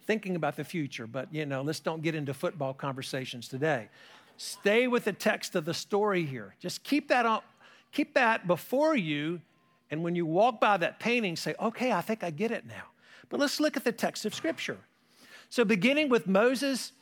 Thinking 0.04 0.34
about 0.34 0.56
the 0.56 0.64
future, 0.64 1.06
but 1.06 1.32
you 1.32 1.46
know, 1.46 1.62
let's 1.62 1.78
don't 1.78 2.02
get 2.02 2.16
into 2.16 2.34
football 2.34 2.74
conversations 2.74 3.46
today. 3.46 3.88
Stay 4.36 4.88
with 4.88 5.04
the 5.04 5.12
text 5.12 5.54
of 5.54 5.64
the 5.64 5.74
story 5.74 6.24
here. 6.24 6.56
Just 6.58 6.82
keep 6.82 7.08
that 7.08 7.24
on, 7.24 7.40
keep 7.92 8.14
that 8.14 8.48
before 8.48 8.96
you, 8.96 9.40
and 9.90 10.02
when 10.02 10.16
you 10.16 10.26
walk 10.26 10.60
by 10.60 10.76
that 10.78 10.98
painting, 10.98 11.36
say, 11.36 11.54
okay, 11.60 11.92
I 11.92 12.00
think 12.00 12.24
I 12.24 12.30
get 12.30 12.50
it 12.50 12.66
now. 12.66 12.91
But 13.28 13.40
let's 13.40 13.60
look 13.60 13.76
at 13.76 13.84
the 13.84 13.92
text 13.92 14.24
of 14.24 14.34
Scripture. 14.34 14.78
So, 15.48 15.64
beginning 15.64 16.08
with 16.08 16.26
Moses, 16.26 16.92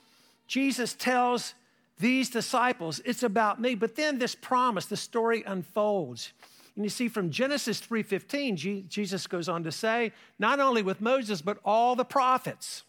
Jesus 0.47 0.95
tells 0.95 1.55
these 1.99 2.31
disciples, 2.31 3.01
It's 3.05 3.23
about 3.23 3.61
me. 3.61 3.75
But 3.75 3.97
then 3.97 4.19
this 4.19 4.35
promise, 4.35 4.87
the 4.87 4.97
story 4.97 5.43
unfolds. 5.47 6.33
And 6.77 6.85
you 6.85 6.89
see 6.91 7.09
from 7.09 7.31
Genesis 7.31 7.81
3:15, 7.81 8.89
Jesus 8.89 9.27
goes 9.27 9.49
on 9.49 9.65
to 9.65 9.73
say, 9.73 10.13
not 10.39 10.61
only 10.61 10.83
with 10.83 11.01
Moses, 11.01 11.43
but 11.43 11.59
all 11.65 11.95
the 11.95 12.05
prophets. 12.05 12.85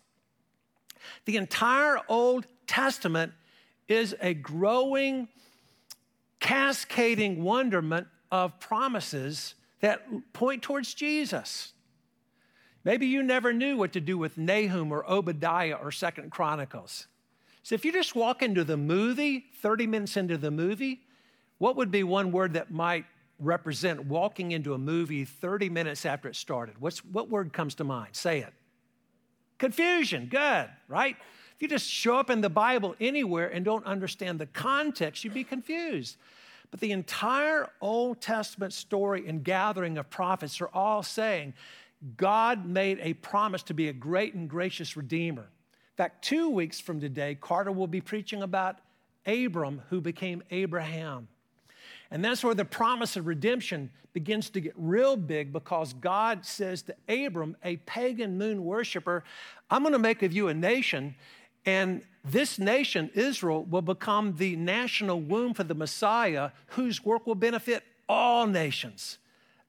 The 1.25 1.37
entire 1.37 1.99
Old 2.07 2.47
Testament 2.67 3.33
is 3.87 4.15
a 4.21 4.33
growing, 4.33 5.27
cascading 6.39 7.43
wonderment 7.43 8.07
of 8.31 8.59
promises 8.59 9.55
that 9.81 10.05
point 10.31 10.61
towards 10.61 10.93
Jesus. 10.93 11.73
Maybe 12.83 13.05
you 13.05 13.21
never 13.21 13.53
knew 13.53 13.77
what 13.77 13.93
to 13.93 14.01
do 14.01 14.17
with 14.17 14.37
Nahum 14.37 14.91
or 14.91 15.09
Obadiah 15.09 15.77
or 15.81 15.91
Second 15.91 16.31
Chronicles. 16.31 17.07
So 17.63 17.75
if 17.75 17.85
you 17.85 17.91
just 17.91 18.15
walk 18.15 18.41
into 18.41 18.63
the 18.63 18.77
movie, 18.77 19.45
30 19.61 19.87
minutes 19.87 20.17
into 20.17 20.37
the 20.37 20.49
movie, 20.49 21.01
what 21.59 21.75
would 21.75 21.91
be 21.91 22.03
one 22.03 22.31
word 22.31 22.53
that 22.53 22.71
might 22.71 23.05
represent 23.37 24.05
walking 24.05 24.51
into 24.51 24.73
a 24.73 24.77
movie 24.77 25.25
30 25.25 25.69
minutes 25.69 26.05
after 26.05 26.27
it 26.27 26.35
started? 26.35 26.75
What's, 26.79 27.05
what 27.05 27.29
word 27.29 27.53
comes 27.53 27.75
to 27.75 27.83
mind? 27.83 28.15
Say 28.15 28.39
it. 28.39 28.53
Confusion. 29.59 30.25
Good, 30.25 30.69
right? 30.87 31.15
If 31.55 31.61
you 31.61 31.67
just 31.67 31.87
show 31.87 32.17
up 32.17 32.31
in 32.31 32.41
the 32.41 32.49
Bible 32.49 32.95
anywhere 32.99 33.47
and 33.47 33.63
don't 33.63 33.85
understand 33.85 34.39
the 34.39 34.47
context, 34.47 35.23
you'd 35.23 35.35
be 35.35 35.43
confused. 35.43 36.17
But 36.71 36.79
the 36.79 36.91
entire 36.91 37.69
Old 37.79 38.21
Testament 38.21 38.73
story 38.73 39.27
and 39.27 39.43
gathering 39.43 39.99
of 39.99 40.09
prophets 40.09 40.61
are 40.61 40.69
all 40.73 41.03
saying 41.03 41.53
God 42.17 42.65
made 42.65 42.99
a 43.01 43.13
promise 43.13 43.63
to 43.63 43.73
be 43.73 43.89
a 43.89 43.93
great 43.93 44.33
and 44.33 44.49
gracious 44.49 44.97
Redeemer. 44.97 45.43
In 45.43 45.97
fact, 45.97 46.23
two 46.23 46.49
weeks 46.49 46.79
from 46.79 46.99
today, 46.99 47.37
Carter 47.39 47.71
will 47.71 47.87
be 47.87 48.01
preaching 48.01 48.41
about 48.41 48.77
Abram, 49.25 49.81
who 49.89 50.01
became 50.01 50.41
Abraham. 50.49 51.27
And 52.09 52.25
that's 52.25 52.43
where 52.43 52.55
the 52.55 52.65
promise 52.65 53.15
of 53.15 53.27
redemption 53.27 53.91
begins 54.13 54.49
to 54.49 54.59
get 54.59 54.73
real 54.75 55.15
big 55.15 55.53
because 55.53 55.93
God 55.93 56.45
says 56.45 56.81
to 56.83 56.95
Abram, 57.07 57.55
a 57.63 57.77
pagan 57.77 58.37
moon 58.37 58.65
worshiper, 58.65 59.23
I'm 59.69 59.83
going 59.83 59.93
to 59.93 59.99
make 59.99 60.21
of 60.23 60.33
you 60.33 60.49
a 60.49 60.53
nation, 60.53 61.15
and 61.65 62.01
this 62.25 62.59
nation, 62.59 63.09
Israel, 63.13 63.63
will 63.63 63.81
become 63.81 64.35
the 64.35 64.55
national 64.55 65.21
womb 65.21 65.53
for 65.53 65.63
the 65.63 65.75
Messiah, 65.75 66.51
whose 66.67 67.05
work 67.05 67.25
will 67.25 67.35
benefit 67.35 67.83
all 68.09 68.47
nations. 68.47 69.17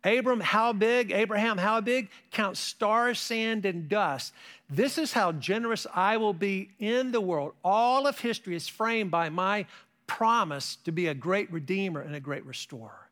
Abram, 0.04 0.40
how 0.40 0.72
big? 0.72 1.12
Abraham, 1.12 1.58
how 1.58 1.80
big? 1.80 2.10
Count 2.32 2.56
stars, 2.56 3.20
sand, 3.20 3.64
and 3.64 3.88
dust. 3.88 4.32
This 4.68 4.98
is 4.98 5.12
how 5.12 5.32
generous 5.32 5.86
I 5.94 6.16
will 6.16 6.34
be 6.34 6.70
in 6.78 7.12
the 7.12 7.20
world. 7.20 7.52
All 7.64 8.06
of 8.06 8.18
history 8.18 8.56
is 8.56 8.66
framed 8.66 9.10
by 9.10 9.28
my 9.28 9.66
promise 10.06 10.76
to 10.84 10.92
be 10.92 11.06
a 11.06 11.14
great 11.14 11.52
redeemer 11.52 12.00
and 12.00 12.14
a 12.14 12.20
great 12.20 12.44
restorer. 12.44 13.08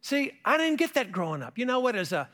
See, 0.00 0.32
I 0.44 0.56
didn't 0.56 0.78
get 0.78 0.94
that 0.94 1.10
growing 1.10 1.42
up. 1.42 1.58
You 1.58 1.66
know 1.66 1.80
what? 1.80 1.96
As 1.96 2.12
a 2.12 2.28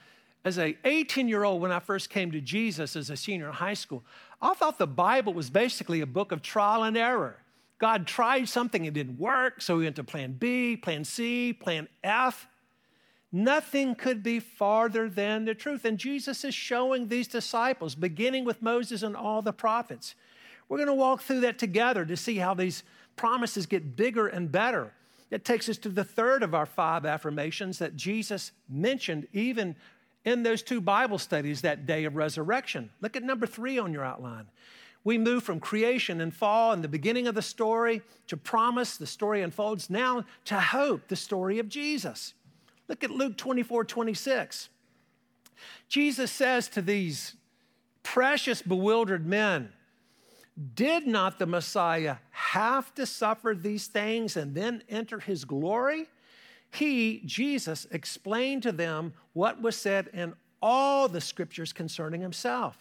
as 0.44 0.58
a 0.58 0.76
18 0.84 1.28
year 1.28 1.44
old, 1.44 1.60
when 1.60 1.70
I 1.70 1.80
first 1.80 2.08
came 2.08 2.32
to 2.32 2.40
Jesus 2.40 2.96
as 2.96 3.10
a 3.10 3.16
senior 3.16 3.48
in 3.48 3.52
high 3.52 3.74
school, 3.74 4.02
I 4.40 4.54
thought 4.54 4.78
the 4.78 4.86
Bible 4.86 5.34
was 5.34 5.50
basically 5.50 6.00
a 6.00 6.06
book 6.06 6.32
of 6.32 6.40
trial 6.40 6.82
and 6.82 6.96
error. 6.96 7.36
God 7.78 8.06
tried 8.06 8.48
something, 8.48 8.84
it 8.84 8.94
didn't 8.94 9.18
work, 9.18 9.60
so 9.60 9.78
he 9.78 9.84
went 9.84 9.96
to 9.96 10.04
plan 10.04 10.32
B, 10.32 10.76
plan 10.76 11.04
C, 11.04 11.52
plan 11.52 11.88
F. 12.02 12.46
Nothing 13.32 13.94
could 13.94 14.22
be 14.22 14.40
farther 14.40 15.08
than 15.08 15.44
the 15.44 15.54
truth. 15.54 15.84
And 15.84 15.98
Jesus 15.98 16.44
is 16.44 16.54
showing 16.54 17.08
these 17.08 17.28
disciples, 17.28 17.94
beginning 17.94 18.44
with 18.44 18.60
Moses 18.60 19.02
and 19.02 19.16
all 19.16 19.40
the 19.40 19.52
prophets. 19.52 20.14
We're 20.68 20.78
going 20.78 20.88
to 20.88 20.94
walk 20.94 21.22
through 21.22 21.40
that 21.40 21.58
together 21.58 22.04
to 22.04 22.16
see 22.16 22.36
how 22.36 22.54
these 22.54 22.82
promises 23.16 23.66
get 23.66 23.96
bigger 23.96 24.26
and 24.26 24.50
better. 24.50 24.92
It 25.30 25.44
takes 25.44 25.68
us 25.68 25.78
to 25.78 25.88
the 25.88 26.04
third 26.04 26.42
of 26.42 26.54
our 26.54 26.66
five 26.66 27.06
affirmations 27.06 27.78
that 27.78 27.96
Jesus 27.96 28.50
mentioned 28.68 29.28
even 29.32 29.76
in 30.24 30.42
those 30.42 30.62
two 30.62 30.80
Bible 30.80 31.18
studies 31.18 31.60
that 31.62 31.86
day 31.86 32.04
of 32.04 32.16
resurrection. 32.16 32.90
Look 33.00 33.16
at 33.16 33.22
number 33.22 33.46
three 33.46 33.78
on 33.78 33.92
your 33.92 34.04
outline. 34.04 34.46
We 35.02 35.16
move 35.16 35.44
from 35.44 35.60
creation 35.60 36.20
and 36.20 36.34
fall 36.34 36.72
and 36.72 36.84
the 36.84 36.88
beginning 36.88 37.26
of 37.26 37.34
the 37.34 37.42
story 37.42 38.02
to 38.26 38.36
promise, 38.36 38.96
the 38.96 39.06
story 39.06 39.42
unfolds 39.42 39.88
now 39.88 40.24
to 40.46 40.60
hope, 40.60 41.08
the 41.08 41.16
story 41.16 41.58
of 41.58 41.68
Jesus. 41.68 42.34
Look 42.90 43.04
at 43.04 43.12
Luke 43.12 43.36
24 43.36 43.84
26. 43.84 44.68
Jesus 45.88 46.32
says 46.32 46.68
to 46.70 46.82
these 46.82 47.36
precious, 48.02 48.62
bewildered 48.62 49.24
men, 49.24 49.72
Did 50.74 51.06
not 51.06 51.38
the 51.38 51.46
Messiah 51.46 52.16
have 52.30 52.92
to 52.96 53.06
suffer 53.06 53.54
these 53.56 53.86
things 53.86 54.36
and 54.36 54.56
then 54.56 54.82
enter 54.88 55.20
his 55.20 55.44
glory? 55.44 56.08
He, 56.72 57.22
Jesus, 57.24 57.86
explained 57.92 58.64
to 58.64 58.72
them 58.72 59.12
what 59.34 59.62
was 59.62 59.76
said 59.76 60.10
in 60.12 60.34
all 60.60 61.06
the 61.06 61.20
scriptures 61.20 61.72
concerning 61.72 62.20
himself. 62.20 62.76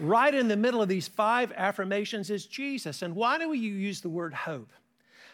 Right 0.00 0.34
in 0.34 0.48
the 0.48 0.56
middle 0.56 0.82
of 0.82 0.88
these 0.88 1.06
five 1.06 1.52
affirmations 1.56 2.28
is 2.28 2.46
Jesus. 2.46 3.02
And 3.02 3.14
why 3.14 3.38
do 3.38 3.50
we 3.50 3.58
use 3.58 4.00
the 4.00 4.08
word 4.08 4.34
hope? 4.34 4.72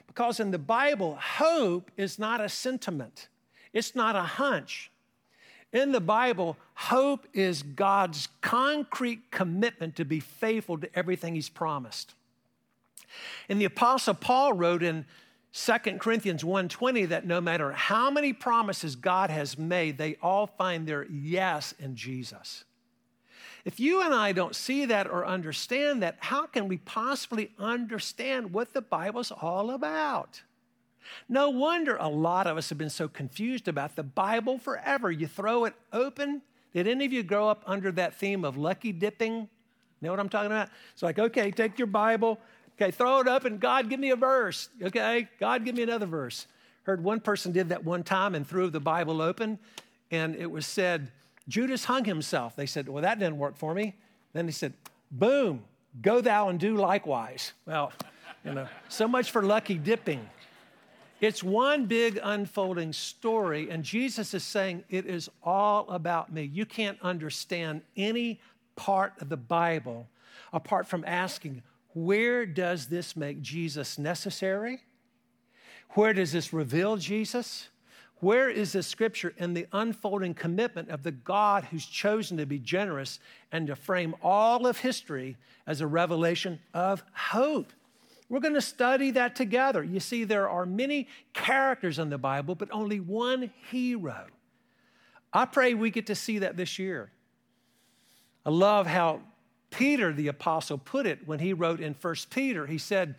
Because 0.07 0.41
in 0.41 0.51
the 0.51 0.59
Bible, 0.59 1.17
hope 1.19 1.91
is 1.97 2.19
not 2.19 2.43
a 2.43 2.51
sentiment. 2.51 3.29
It's 3.79 3.95
not 3.95 4.17
a 4.17 4.23
hunch. 4.23 4.91
In 5.73 5.93
the 5.93 6.01
Bible, 6.01 6.57
hope 6.75 7.29
is 7.33 7.63
God's 7.63 8.27
concrete 8.41 9.31
commitment 9.31 9.95
to 9.97 10.05
be 10.05 10.19
faithful 10.19 10.79
to 10.79 10.91
everything 10.99 11.37
He's 11.37 11.49
promised. 11.49 12.15
And 13.49 13.61
the 13.61 13.67
Apostle 13.67 14.15
Paul 14.15 14.55
wrote 14.55 14.83
in 14.83 15.07
2 15.53 16.01
Corinthians 16.01 16.43
1:20 16.43 17.07
that 17.07 17.25
no 17.25 17.41
matter 17.41 17.71
how 17.71 18.11
many 18.11 18.33
promises 18.33 18.97
God 18.97 19.31
has 19.31 19.57
made, 19.57 19.97
they 19.97 20.17
all 20.21 20.49
find 20.49 20.85
their 20.85 21.05
yes 21.05 21.73
in 21.79 21.95
Jesus. 21.95 22.65
If 23.65 23.79
you 23.79 24.03
and 24.03 24.13
I 24.13 24.33
don't 24.33 24.57
see 24.57 24.87
that 24.87 25.07
or 25.07 25.25
understand 25.25 26.03
that, 26.03 26.17
how 26.19 26.47
can 26.47 26.67
we 26.67 26.79
possibly 26.79 27.53
understand 27.61 28.53
what 28.53 28.73
the 28.73 28.83
Bible's 28.83 29.31
all 29.31 29.71
about? 29.71 30.43
No 31.29 31.51
wonder 31.51 31.97
a 31.97 32.09
lot 32.09 32.47
of 32.47 32.57
us 32.57 32.69
have 32.69 32.79
been 32.79 32.91
so 32.91 33.09
confused 33.09 33.69
about 33.69 33.97
the 33.97 34.03
Bible 34.03 34.59
forever. 34.59 35.11
You 35.11 35.27
throw 35.27 35.65
it 35.65 35.75
open. 35.93 36.43
Did 36.73 36.87
any 36.87 37.05
of 37.05 37.13
you 37.13 37.23
grow 37.23 37.49
up 37.49 37.63
under 37.67 37.91
that 37.93 38.15
theme 38.15 38.45
of 38.45 38.57
lucky 38.57 38.93
dipping? 38.93 39.49
Know 40.01 40.11
what 40.11 40.21
I'm 40.21 40.29
talking 40.29 40.51
about? 40.51 40.69
It's 40.93 41.03
like, 41.03 41.19
okay, 41.19 41.51
take 41.51 41.79
your 41.79 41.87
Bible, 41.87 42.39
okay, 42.77 42.91
throw 42.91 43.21
it 43.21 43.27
up, 43.27 43.45
and 43.45 43.59
God, 43.59 43.89
give 43.91 43.99
me 43.99 44.11
a 44.11 44.17
verse. 44.17 44.69
Okay, 44.81 45.29
God, 45.41 45.65
give 45.65 45.75
me 45.75 45.83
another 45.83 46.07
verse. 46.07 46.47
Heard 46.85 47.03
one 47.03 47.21
person 47.21 47.53
did 47.53 47.71
that 47.71 47.85
one 47.85 48.05
time 48.05 48.35
and 48.35 48.47
threw 48.47 48.71
the 48.71 48.81
Bible 48.81 49.21
open, 49.21 49.59
and 50.11 50.37
it 50.37 50.51
was 50.51 50.67
said, 50.67 51.11
Judas 51.49 51.85
hung 51.85 52.05
himself. 52.05 52.55
They 52.55 52.67
said, 52.67 52.89
well, 52.89 53.03
that 53.03 53.19
didn't 53.19 53.39
work 53.39 53.57
for 53.57 53.75
me. 53.75 53.97
Then 54.35 54.47
he 54.47 54.53
said, 54.53 54.75
boom, 55.11 55.65
go 56.01 56.21
thou 56.21 56.49
and 56.49 56.61
do 56.61 56.77
likewise. 56.77 57.55
Well, 57.67 57.93
You 58.45 58.55
know, 58.55 58.69
so 58.89 59.09
much 59.09 59.31
for 59.31 59.43
lucky 59.43 59.75
dipping. 59.75 60.29
It's 61.21 61.43
one 61.43 61.87
big 61.87 62.21
unfolding 62.23 62.93
story, 62.93 63.71
and 63.71 63.83
Jesus 63.83 64.35
is 64.35 64.45
saying 64.45 64.85
it 64.89 65.05
is 65.05 65.29
all 65.43 65.89
about 65.89 66.33
me. 66.33 66.45
You 66.45 66.65
can't 66.65 66.99
understand 67.03 67.83
any 67.97 68.41
part 68.77 69.15
of 69.21 69.29
the 69.29 69.37
Bible 69.37 70.07
apart 70.53 70.87
from 70.87 71.05
asking, 71.05 71.63
where 71.95 72.47
does 72.47 72.87
this 72.87 73.17
make 73.17 73.43
Jesus 73.43 73.99
necessary? 73.99 74.81
Where 75.91 76.13
does 76.13 76.31
this 76.31 76.53
reveal 76.53 76.97
Jesus? 76.97 77.69
Where 78.21 78.49
is 78.49 78.73
the 78.73 78.83
scripture 78.83 79.35
in 79.39 79.55
the 79.55 79.67
unfolding 79.73 80.35
commitment 80.35 80.89
of 80.91 81.03
the 81.03 81.13
God 81.13 81.65
who's 81.65 81.87
chosen 81.87 82.37
to 82.37 82.47
be 82.47 82.59
generous 82.59 83.19
and 83.51 83.67
to 83.67 83.75
frame 83.75 84.15
all 84.23 84.67
of 84.67 84.79
history 84.79 85.37
as 85.67 85.81
a 85.81 85.87
revelation 85.87 86.61
of 86.75 87.03
hope? 87.13 87.73
We're 88.29 88.41
going 88.41 88.55
to 88.55 88.61
study 88.61 89.13
that 89.13 89.35
together. 89.35 89.83
You 89.83 90.01
see, 90.01 90.25
there 90.25 90.49
are 90.49 90.67
many 90.67 91.09
characters 91.33 91.99
in 91.99 92.11
the 92.11 92.19
Bible, 92.19 92.55
but 92.55 92.69
only 92.71 93.01
one 93.01 93.51
hero. 93.71 94.27
I 95.33 95.47
pray 95.47 95.75
we 95.75 95.91
get 95.91 96.07
to 96.09 96.15
see 96.15 96.39
that 96.41 96.57
this 96.57 96.79
year. 96.79 97.11
I 98.45 98.51
love 98.51 98.87
how 98.87 99.21
Peter, 99.71 100.13
the 100.13 100.29
apostle, 100.29 100.79
put 100.79 101.07
it 101.07 101.27
when 101.27 101.39
he 101.39 101.53
wrote 101.53 101.81
in 101.81 101.95
1 101.95 102.15
Peter. 102.31 102.67
He 102.67 102.79
said, 102.79 103.15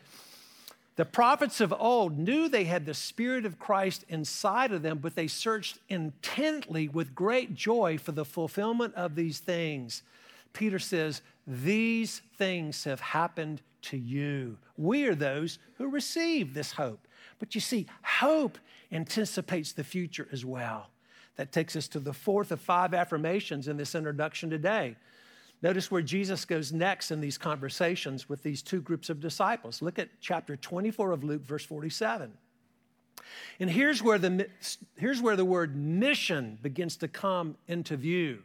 The 0.95 1.05
prophets 1.05 1.59
of 1.61 1.73
old 1.73 2.17
knew 2.17 2.47
they 2.47 2.63
had 2.63 2.85
the 2.85 2.93
Spirit 2.93 3.45
of 3.45 3.59
Christ 3.59 4.05
inside 4.09 4.71
of 4.71 4.81
them, 4.81 4.99
but 4.99 5.15
they 5.15 5.27
searched 5.27 5.79
intently 5.89 6.87
with 6.87 7.15
great 7.15 7.55
joy 7.55 7.97
for 7.97 8.11
the 8.11 8.25
fulfillment 8.25 8.93
of 8.95 9.15
these 9.15 9.39
things. 9.39 10.03
Peter 10.53 10.79
says, 10.79 11.21
These 11.45 12.21
things 12.37 12.83
have 12.85 12.99
happened 12.99 13.61
to 13.83 13.97
you. 13.97 14.57
We 14.77 15.05
are 15.05 15.15
those 15.15 15.59
who 15.77 15.89
receive 15.89 16.53
this 16.53 16.71
hope. 16.71 17.07
But 17.39 17.55
you 17.55 17.61
see, 17.61 17.87
hope 18.03 18.57
anticipates 18.91 19.71
the 19.71 19.83
future 19.83 20.27
as 20.31 20.45
well. 20.45 20.89
That 21.35 21.51
takes 21.51 21.75
us 21.75 21.87
to 21.89 21.99
the 21.99 22.13
fourth 22.13 22.51
of 22.51 22.59
five 22.59 22.93
affirmations 22.93 23.67
in 23.67 23.77
this 23.77 23.95
introduction 23.95 24.49
today. 24.49 24.95
Notice 25.61 25.91
where 25.91 26.01
Jesus 26.01 26.45
goes 26.45 26.71
next 26.71 27.11
in 27.11 27.19
these 27.19 27.37
conversations 27.37 28.29
with 28.29 28.43
these 28.43 28.61
two 28.61 28.81
groups 28.81 29.09
of 29.09 29.19
disciples. 29.19 29.81
Look 29.81 29.99
at 29.99 30.09
chapter 30.21 30.55
24 30.55 31.11
of 31.11 31.23
Luke, 31.23 31.45
verse 31.45 31.65
47. 31.65 32.31
And 33.59 33.69
here's 33.69 34.01
where 34.01 34.17
the, 34.17 34.47
here's 34.97 35.21
where 35.21 35.35
the 35.35 35.45
word 35.45 35.75
mission 35.75 36.57
begins 36.61 36.95
to 36.97 37.07
come 37.07 37.57
into 37.67 37.97
view 37.97 38.39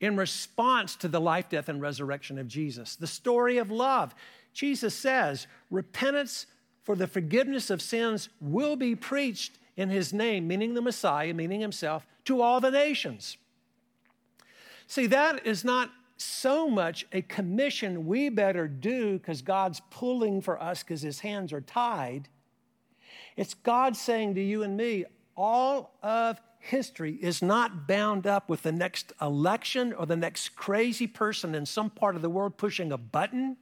in 0.00 0.16
response 0.16 0.94
to 0.96 1.08
the 1.08 1.20
life, 1.20 1.48
death, 1.48 1.68
and 1.68 1.80
resurrection 1.80 2.38
of 2.38 2.46
Jesus. 2.46 2.94
The 2.94 3.06
story 3.06 3.58
of 3.58 3.70
love. 3.70 4.14
Jesus 4.58 4.92
says, 4.92 5.46
repentance 5.70 6.46
for 6.82 6.96
the 6.96 7.06
forgiveness 7.06 7.70
of 7.70 7.80
sins 7.80 8.28
will 8.40 8.74
be 8.74 8.96
preached 8.96 9.56
in 9.76 9.88
his 9.88 10.12
name, 10.12 10.48
meaning 10.48 10.74
the 10.74 10.82
Messiah, 10.82 11.32
meaning 11.32 11.60
himself, 11.60 12.04
to 12.24 12.42
all 12.42 12.60
the 12.60 12.72
nations. 12.72 13.36
See, 14.88 15.06
that 15.06 15.46
is 15.46 15.64
not 15.64 15.92
so 16.16 16.68
much 16.68 17.06
a 17.12 17.22
commission 17.22 18.04
we 18.04 18.30
better 18.30 18.66
do 18.66 19.20
because 19.20 19.42
God's 19.42 19.80
pulling 19.90 20.40
for 20.40 20.60
us 20.60 20.82
because 20.82 21.02
his 21.02 21.20
hands 21.20 21.52
are 21.52 21.60
tied. 21.60 22.28
It's 23.36 23.54
God 23.54 23.96
saying 23.96 24.34
to 24.34 24.42
you 24.42 24.64
and 24.64 24.76
me, 24.76 25.04
all 25.36 25.94
of 26.02 26.40
history 26.58 27.16
is 27.22 27.42
not 27.42 27.86
bound 27.86 28.26
up 28.26 28.50
with 28.50 28.64
the 28.64 28.72
next 28.72 29.12
election 29.22 29.92
or 29.92 30.04
the 30.04 30.16
next 30.16 30.56
crazy 30.56 31.06
person 31.06 31.54
in 31.54 31.64
some 31.64 31.90
part 31.90 32.16
of 32.16 32.22
the 32.22 32.30
world 32.30 32.56
pushing 32.56 32.90
a 32.90 32.98
button. 32.98 33.56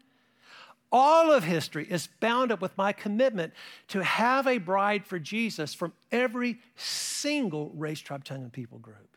All 0.93 1.33
of 1.33 1.45
history 1.45 1.87
is 1.89 2.09
bound 2.21 2.53
up 2.53 2.61
with 2.61 2.77
my 2.79 2.93
commitment 2.93 3.53
to 3.89 4.03
have 4.03 4.47
a 4.47 4.59
bride 4.59 5.05
for 5.05 5.19
Jesus 5.19 5.75
from 5.75 5.93
every 6.13 6.61
single 6.77 7.71
race, 7.75 8.01
tribe, 8.01 8.25
tongue, 8.25 8.43
and 8.43 8.53
people 8.53 8.79
group. 8.79 9.17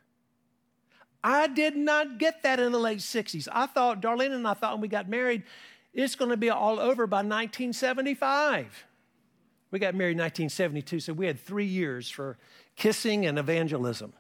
I 1.24 1.48
did 1.48 1.76
not 1.76 2.18
get 2.18 2.44
that 2.44 2.60
in 2.60 2.72
the 2.72 2.80
late 2.80 3.00
60s. 3.00 3.48
I 3.52 3.66
thought, 3.66 4.02
Darlene 4.02 4.32
and 4.32 4.48
I 4.48 4.54
thought 4.54 4.74
when 4.74 4.82
we 4.82 4.88
got 4.88 5.10
married, 5.10 5.44
it's 5.94 6.16
going 6.16 6.32
to 6.32 6.38
be 6.38 6.50
all 6.50 6.80
over 6.80 7.08
by 7.08 7.18
1975. 7.18 8.86
We 9.72 9.80
got 9.80 9.96
married 9.96 10.14
in 10.14 10.20
1972, 10.20 11.00
so 11.02 11.14
we 11.14 11.28
had 11.28 11.40
three 11.40 11.66
years 11.66 12.10
for 12.10 12.38
kissing 12.76 13.26
and 13.26 13.38
evangelism. 13.38 14.14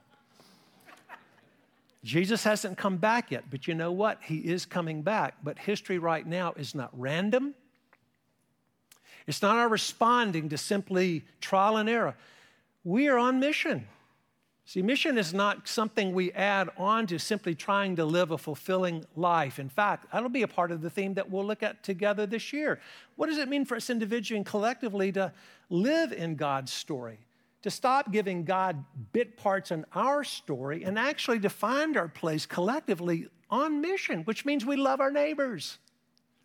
Jesus 2.04 2.44
hasn't 2.44 2.78
come 2.78 2.98
back 2.98 3.32
yet, 3.32 3.46
but 3.50 3.68
you 3.68 3.76
know 3.76 3.92
what? 3.92 4.20
He 4.24 4.38
is 4.38 4.66
coming 4.66 5.02
back. 5.02 5.36
But 5.44 5.60
history 5.60 5.98
right 5.98 6.26
now 6.26 6.54
is 6.56 6.74
not 6.74 6.90
random. 6.94 7.54
It's 9.28 9.42
not 9.42 9.58
our 9.58 9.68
responding 9.68 10.50
to 10.50 10.58
simply 10.58 11.24
trial 11.42 11.78
and 11.78 11.90
error. 11.90 12.16
We 12.84 13.10
are 13.10 13.18
on 13.18 13.40
mission. 13.40 13.88
See, 14.66 14.82
mission 14.82 15.18
is 15.18 15.34
not 15.34 15.68
something 15.68 16.14
we 16.14 16.32
add 16.34 16.70
on 16.78 17.08
to 17.08 17.18
simply 17.18 17.56
trying 17.56 17.96
to 17.96 18.06
live 18.06 18.32
a 18.32 18.38
fulfilling 18.38 19.04
life. 19.16 19.58
In 19.60 19.68
fact, 19.68 20.12
that'll 20.14 20.30
be 20.30 20.44
a 20.44 20.48
part 20.48 20.72
of 20.72 20.82
the 20.82 20.92
theme 20.92 21.16
that 21.16 21.30
we'll 21.30 21.46
look 21.46 21.64
at 21.64 21.84
together 21.84 22.28
this 22.28 22.54
year. 22.54 22.80
What 23.16 23.28
does 23.28 23.40
it 23.40 23.50
mean 23.50 23.66
for 23.66 23.76
us 23.76 23.90
individually 23.90 24.38
and 24.38 24.46
collectively 24.46 25.12
to 25.14 25.34
live 25.70 26.14
in 26.14 26.36
God's 26.36 26.72
story? 26.72 27.20
To 27.62 27.70
stop 27.70 28.12
giving 28.12 28.46
God 28.46 28.84
bit 29.12 29.38
parts 29.38 29.72
in 29.72 29.86
our 29.94 30.24
story 30.24 30.84
and 30.84 30.98
actually 30.98 31.40
to 31.42 31.50
find 31.50 31.98
our 31.98 32.08
place 32.08 32.46
collectively 32.46 33.28
on 33.50 33.82
mission, 33.82 34.24
which 34.24 34.46
means 34.46 34.66
we 34.66 34.76
love 34.76 35.02
our 35.02 35.12
neighbors. 35.12 35.78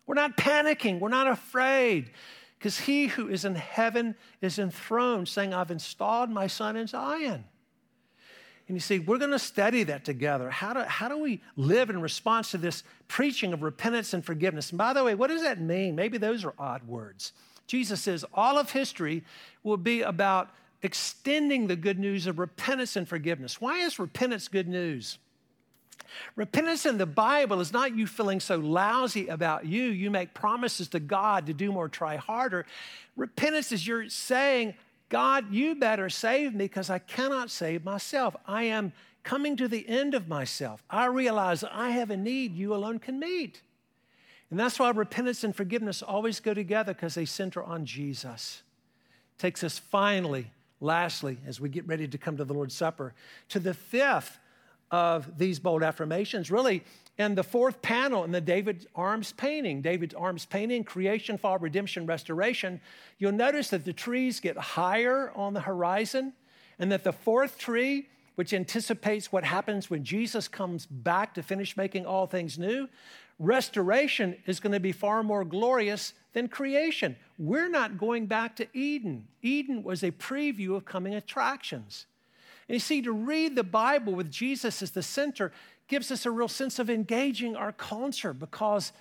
We're 0.05 0.15
not 0.15 0.37
panicking, 0.37 0.99
we're 0.99 1.09
not 1.09 1.27
afraid, 1.27 2.11
because 2.59 2.79
he 2.79 3.07
who 3.07 3.27
is 3.27 3.45
in 3.45 3.55
heaven 3.55 4.15
is 4.41 4.59
enthroned, 4.59 5.27
saying, 5.27 5.53
I've 5.53 5.71
installed 5.71 6.29
my 6.29 6.47
son 6.47 6.75
in 6.75 6.87
Zion. 6.87 7.45
And 8.67 8.75
you 8.75 8.81
see, 8.81 8.97
we're 8.97 9.19
going 9.19 9.31
to 9.31 9.39
study 9.39 9.83
that 9.83 10.03
together. 10.05 10.49
How 10.49 10.73
do, 10.73 10.79
how 10.79 11.07
do 11.07 11.19
we 11.19 11.41
live 11.55 11.91
in 11.91 12.01
response 12.01 12.51
to 12.51 12.57
this 12.57 12.83
preaching 13.07 13.53
of 13.53 13.61
repentance 13.61 14.13
and 14.13 14.25
forgiveness? 14.25 14.71
And 14.71 14.77
by 14.77 14.93
the 14.93 15.03
way, 15.03 15.13
what 15.13 15.27
does 15.27 15.43
that 15.43 15.61
mean? 15.61 15.95
Maybe 15.95 16.17
those 16.17 16.43
are 16.43 16.53
odd 16.57 16.87
words. 16.87 17.33
Jesus 17.67 18.01
says 18.01 18.25
all 18.33 18.57
of 18.57 18.71
history 18.71 19.23
will 19.63 19.77
be 19.77 20.01
about 20.01 20.49
extending 20.81 21.67
the 21.67 21.75
good 21.75 21.99
news 21.99 22.27
of 22.27 22.39
repentance 22.39 22.95
and 22.95 23.07
forgiveness. 23.07 23.59
Why 23.59 23.79
is 23.79 23.99
repentance 23.99 24.47
good 24.47 24.67
news? 24.67 25.17
Repentance 26.35 26.85
in 26.85 26.97
the 26.97 27.05
Bible 27.05 27.59
is 27.59 27.73
not 27.73 27.95
you 27.95 28.07
feeling 28.07 28.39
so 28.39 28.57
lousy 28.57 29.27
about 29.27 29.65
you, 29.65 29.83
you 29.83 30.11
make 30.11 30.33
promises 30.33 30.87
to 30.89 30.99
God 30.99 31.47
to 31.47 31.53
do 31.53 31.71
more, 31.71 31.89
try 31.89 32.15
harder. 32.15 32.65
Repentance 33.15 33.71
is 33.71 33.85
you're 33.85 34.09
saying, 34.09 34.75
God, 35.09 35.53
you 35.53 35.75
better 35.75 36.09
save 36.09 36.53
me 36.53 36.65
because 36.65 36.89
I 36.89 36.99
cannot 36.99 37.49
save 37.49 37.83
myself. 37.83 38.35
I 38.45 38.63
am 38.63 38.93
coming 39.23 39.55
to 39.57 39.67
the 39.67 39.87
end 39.87 40.13
of 40.13 40.27
myself. 40.27 40.83
I 40.89 41.05
realize 41.05 41.63
I 41.63 41.89
have 41.89 42.11
a 42.11 42.17
need 42.17 42.55
you 42.55 42.73
alone 42.73 42.99
can 42.99 43.19
meet. 43.19 43.61
And 44.49 44.59
that's 44.59 44.79
why 44.79 44.91
repentance 44.91 45.43
and 45.43 45.55
forgiveness 45.55 46.01
always 46.01 46.39
go 46.39 46.53
together 46.53 46.93
because 46.93 47.15
they 47.15 47.25
center 47.25 47.63
on 47.63 47.85
Jesus. 47.85 48.61
It 49.35 49.41
Takes 49.41 49.63
us 49.63 49.79
finally 49.79 50.51
lastly, 50.81 51.37
as 51.47 51.59
we 51.59 51.69
get 51.69 51.87
ready 51.87 52.07
to 52.07 52.17
come 52.17 52.37
to 52.37 52.45
the 52.45 52.53
Lord's 52.53 52.75
Supper, 52.75 53.13
to 53.49 53.59
the 53.59 53.73
fifth 53.73 54.39
of 54.91 55.37
these 55.37 55.59
bold 55.59 55.83
affirmations, 55.83 56.51
really, 56.51 56.83
and 57.17 57.37
the 57.37 57.43
fourth 57.43 57.81
panel 57.81 58.23
in 58.23 58.31
the 58.31 58.41
David 58.41 58.87
Arms 58.95 59.31
painting, 59.31 59.81
David's 59.81 60.13
Arms 60.13 60.45
painting, 60.45 60.83
creation, 60.83 61.37
fall, 61.37 61.57
redemption, 61.57 62.05
restoration, 62.05 62.81
you'll 63.17 63.31
notice 63.31 63.69
that 63.69 63.85
the 63.85 63.93
trees 63.93 64.39
get 64.39 64.57
higher 64.57 65.31
on 65.35 65.53
the 65.53 65.61
horizon, 65.61 66.33
and 66.77 66.91
that 66.91 67.03
the 67.03 67.13
fourth 67.13 67.57
tree, 67.57 68.07
which 68.35 68.53
anticipates 68.53 69.31
what 69.31 69.45
happens 69.45 69.89
when 69.89 70.03
Jesus 70.03 70.47
comes 70.47 70.85
back 70.85 71.33
to 71.35 71.41
finish 71.41 71.77
making 71.77 72.05
all 72.05 72.27
things 72.27 72.59
new, 72.59 72.87
restoration 73.39 74.35
is 74.45 74.59
going 74.59 74.73
to 74.73 74.79
be 74.79 74.91
far 74.91 75.23
more 75.23 75.43
glorious 75.43 76.13
than 76.33 76.47
creation. 76.47 77.15
We're 77.37 77.69
not 77.69 77.97
going 77.97 78.27
back 78.27 78.55
to 78.57 78.67
Eden. 78.73 79.27
Eden 79.41 79.83
was 79.83 80.03
a 80.03 80.11
preview 80.11 80.75
of 80.75 80.85
coming 80.85 81.15
attractions. 81.15 82.05
And 82.67 82.75
you 82.75 82.79
see, 82.79 83.01
to 83.01 83.11
read 83.11 83.55
the 83.55 83.63
Bible 83.63 84.13
with 84.13 84.31
Jesus 84.31 84.81
as 84.81 84.91
the 84.91 85.03
center 85.03 85.51
gives 85.87 86.11
us 86.11 86.25
a 86.25 86.31
real 86.31 86.47
sense 86.47 86.79
of 86.79 86.89
engaging 86.89 87.55
our 87.55 87.71
culture 87.71 88.33
because 88.33 88.91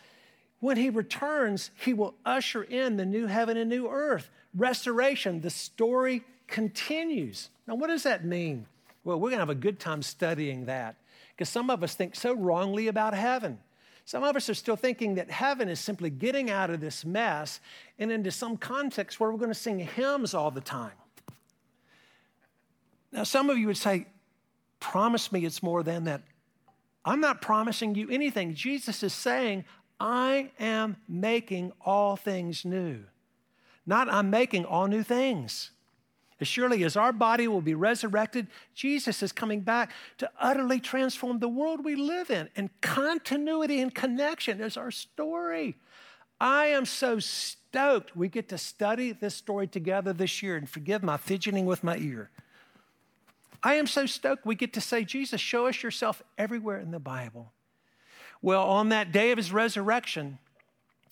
when 0.61 0.77
he 0.77 0.91
returns, 0.91 1.71
he 1.77 1.93
will 1.93 2.15
usher 2.25 2.63
in 2.63 2.97
the 2.97 3.07
new 3.07 3.27
heaven 3.27 3.57
and 3.57 3.71
new 3.71 3.89
earth. 3.89 4.31
Restoration, 4.55 5.41
the 5.41 5.51
story 5.51 6.23
continues. 6.47 7.51
Now, 7.67 7.75
what 7.75 7.89
does 7.89 8.03
that 8.03 8.25
mean? 8.25 8.67
Well, 9.05 9.19
we're 9.19 9.31
going 9.31 9.39
to 9.39 9.43
have 9.43 9.51
a 9.51 9.55
good 9.55 9.79
time 9.79 10.03
studying 10.03 10.67
that 10.67 10.97
because 11.31 11.49
some 11.49 11.71
of 11.71 11.83
us 11.83 11.95
think 11.95 12.15
so 12.15 12.33
wrongly 12.35 12.89
about 12.89 13.15
heaven. 13.15 13.59
Some 14.05 14.23
of 14.23 14.37
us 14.37 14.51
are 14.51 14.55
still 14.55 14.77
thinking 14.77 15.15
that 15.15 15.31
heaven 15.31 15.69
is 15.69 15.81
simply 15.81 16.11
getting 16.11 16.51
out 16.51 16.71
of 16.71 16.81
this 16.81 17.05
mess 17.05 17.61
and 17.99 18.13
into 18.13 18.31
some 18.31 18.57
context 18.57 19.19
where 19.19 19.31
we're 19.31 19.39
going 19.39 19.51
to 19.51 19.55
sing 19.55 19.79
hymns 19.79 20.35
all 20.35 20.51
the 20.51 20.61
time. 20.61 20.93
Now, 23.13 23.23
some 23.23 23.49
of 23.49 23.57
you 23.57 23.67
would 23.69 23.77
say, 23.77 24.07
Promise 24.81 25.33
me 25.33 25.47
it's 25.47 25.63
more 25.63 25.83
than 25.83 26.05
that. 26.05 26.21
I'm 27.07 27.21
not 27.21 27.41
promising 27.41 27.95
you 27.95 28.11
anything. 28.11 28.55
Jesus 28.55 29.03
is 29.03 29.15
saying, 29.15 29.65
I 29.99 30.51
am 30.59 30.97
making 31.09 31.73
all 31.81 32.17
things 32.17 32.67
new. 32.67 33.05
not 33.87 34.13
I'm 34.13 34.29
making 34.29 34.67
all 34.67 34.87
new 34.87 35.03
things. 35.03 35.71
As 36.45 36.49
surely 36.49 36.85
as 36.85 36.95
our 36.95 37.11
body 37.11 37.49
will 37.49 37.63
be 37.63 37.75
resurrected, 37.75 38.49
Jesus 38.75 39.23
is 39.23 39.33
coming 39.33 39.61
back 39.61 39.91
to 40.19 40.31
utterly 40.39 40.79
transform 40.79 41.39
the 41.39 41.49
world 41.49 41.83
we 41.83 41.97
live 41.97 42.31
in. 42.31 42.51
And 42.55 42.69
continuity 42.83 43.81
and 43.81 43.95
connection 43.95 44.61
is 44.61 44.77
our 44.77 44.91
story. 44.91 45.77
I 46.39 46.67
am 46.67 46.85
so 46.85 47.19
stoked 47.19 48.15
we 48.15 48.29
get 48.29 48.51
to 48.51 48.59
study 48.59 49.13
this 49.13 49.35
story 49.35 49.67
together 49.67 50.13
this 50.13 50.43
year 50.43 50.55
and 50.59 50.69
forgive 50.69 51.03
my 51.03 51.17
fidgeting 51.17 51.65
with 51.65 51.83
my 51.83 51.97
ear. 51.97 52.29
I 53.63 53.77
am 53.77 53.87
so 53.87 54.05
stoked 54.05 54.45
we 54.45 54.55
get 54.55 54.75
to 54.75 54.83
say, 54.83 55.03
Jesus, 55.03 55.41
show 55.41 55.67
us 55.67 55.83
yourself 55.83 56.23
everywhere 56.37 56.79
in 56.79 56.91
the 56.91 57.01
Bible. 57.01 57.55
Well, 58.43 58.65
on 58.65 58.91
that 58.91 59.13
day 59.13 59.31
of 59.31 59.39
his 59.39 59.51
resurrection, 59.51 60.39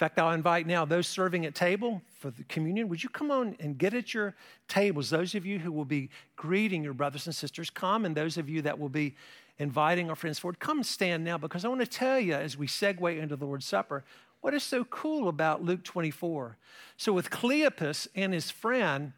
fact, 0.02 0.18
I'll 0.18 0.32
invite 0.32 0.66
now 0.66 0.84
those 0.84 1.06
serving 1.06 1.46
at 1.46 1.54
table 1.54 2.02
for 2.18 2.32
the 2.32 2.42
communion. 2.44 2.88
Would 2.88 3.04
you 3.04 3.08
come 3.08 3.30
on 3.30 3.54
and 3.60 3.78
get 3.78 3.94
at 3.94 4.12
your 4.12 4.34
tables? 4.66 5.10
Those 5.10 5.36
of 5.36 5.46
you 5.46 5.60
who 5.60 5.70
will 5.70 5.84
be 5.84 6.10
greeting 6.34 6.82
your 6.82 6.92
brothers 6.92 7.26
and 7.26 7.34
sisters, 7.34 7.70
come. 7.70 8.04
And 8.04 8.16
those 8.16 8.36
of 8.36 8.48
you 8.48 8.62
that 8.62 8.80
will 8.80 8.88
be 8.88 9.14
inviting 9.58 10.10
our 10.10 10.16
friends 10.16 10.40
forward, 10.40 10.58
come 10.58 10.82
stand 10.82 11.22
now 11.22 11.38
because 11.38 11.64
I 11.64 11.68
want 11.68 11.82
to 11.82 11.86
tell 11.86 12.18
you 12.18 12.34
as 12.34 12.56
we 12.56 12.66
segue 12.66 13.16
into 13.16 13.36
the 13.36 13.46
Lord's 13.46 13.64
Supper 13.64 14.02
what 14.40 14.54
is 14.54 14.64
so 14.64 14.82
cool 14.82 15.28
about 15.28 15.62
Luke 15.62 15.84
24. 15.84 16.56
So, 16.96 17.12
with 17.12 17.30
Cleopas 17.30 18.08
and 18.16 18.34
his 18.34 18.50
friend, 18.50 19.12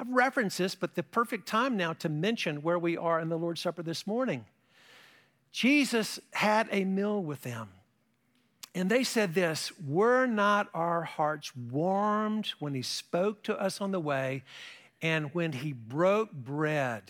I've 0.00 0.10
referenced 0.10 0.58
this, 0.58 0.74
but 0.74 0.96
the 0.96 1.04
perfect 1.04 1.46
time 1.46 1.76
now 1.76 1.92
to 1.92 2.08
mention 2.08 2.56
where 2.56 2.80
we 2.80 2.96
are 2.96 3.20
in 3.20 3.28
the 3.28 3.38
Lord's 3.38 3.60
Supper 3.60 3.84
this 3.84 4.04
morning. 4.04 4.46
Jesus 5.52 6.18
had 6.32 6.68
a 6.72 6.84
meal 6.84 7.22
with 7.22 7.42
them. 7.42 7.68
And 8.74 8.90
they 8.90 9.04
said 9.04 9.34
this 9.34 9.72
Were 9.86 10.26
not 10.26 10.68
our 10.74 11.02
hearts 11.02 11.54
warmed 11.56 12.48
when 12.58 12.74
he 12.74 12.82
spoke 12.82 13.42
to 13.44 13.58
us 13.60 13.80
on 13.80 13.92
the 13.92 14.00
way 14.00 14.42
and 15.00 15.32
when 15.34 15.52
he 15.52 15.72
broke 15.72 16.32
bread? 16.32 17.04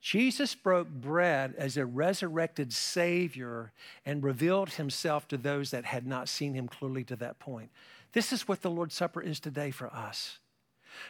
Jesus 0.00 0.56
broke 0.56 0.88
bread 0.88 1.54
as 1.56 1.76
a 1.76 1.86
resurrected 1.86 2.72
Savior 2.72 3.72
and 4.04 4.24
revealed 4.24 4.70
himself 4.70 5.28
to 5.28 5.36
those 5.36 5.70
that 5.70 5.84
had 5.84 6.06
not 6.06 6.28
seen 6.28 6.54
him 6.54 6.66
clearly 6.66 7.04
to 7.04 7.16
that 7.16 7.38
point. 7.38 7.70
This 8.12 8.32
is 8.32 8.48
what 8.48 8.62
the 8.62 8.70
Lord's 8.70 8.96
Supper 8.96 9.22
is 9.22 9.38
today 9.38 9.70
for 9.70 9.86
us. 9.94 10.38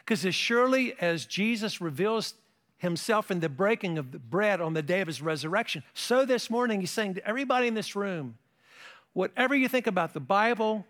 Because 0.00 0.26
as 0.26 0.34
surely 0.34 0.94
as 1.00 1.24
Jesus 1.24 1.80
reveals 1.80 2.34
himself 2.76 3.30
in 3.30 3.40
the 3.40 3.48
breaking 3.48 3.96
of 3.96 4.12
the 4.12 4.18
bread 4.18 4.60
on 4.60 4.74
the 4.74 4.82
day 4.82 5.00
of 5.00 5.06
his 5.06 5.22
resurrection, 5.22 5.82
so 5.94 6.26
this 6.26 6.50
morning 6.50 6.80
he's 6.80 6.90
saying 6.90 7.14
to 7.14 7.26
everybody 7.26 7.68
in 7.68 7.74
this 7.74 7.96
room, 7.96 8.36
whatever 9.12 9.54
you 9.54 9.68
think 9.68 9.86
about 9.86 10.14
the 10.14 10.20
Bible, 10.20 10.86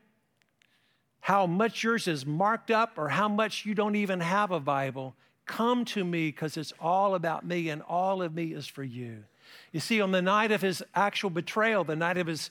how 1.21 1.47
much 1.47 1.83
yours 1.83 2.09
is 2.09 2.27
marked 2.27 2.71
up, 2.71 2.99
or 2.99 3.09
how 3.09 3.29
much 3.29 3.65
you 3.65 3.75
don't 3.75 3.97
even 3.97 4.21
have 4.21 4.51
a 4.51 4.61
Bible, 4.61 5.15
come 5.47 5.85
to 5.85 6.05
me 6.05 6.29
because 6.29 6.57
it's 6.57 6.73
all 6.81 7.15
about 7.15 7.45
me 7.45 7.69
and 7.69 7.83
all 7.83 8.23
of 8.23 8.35
me 8.35 8.53
is 8.53 8.67
for 8.67 8.83
you. 8.83 9.25
You 9.73 9.81
see, 9.81 10.01
on 10.01 10.13
the 10.13 10.23
night 10.23 10.53
of 10.53 10.63
his 10.63 10.83
actual 10.95 11.31
betrayal, 11.31 11.85
the 11.85 11.97
night 11.97 12.17
of 12.17 12.27
his 12.27 12.51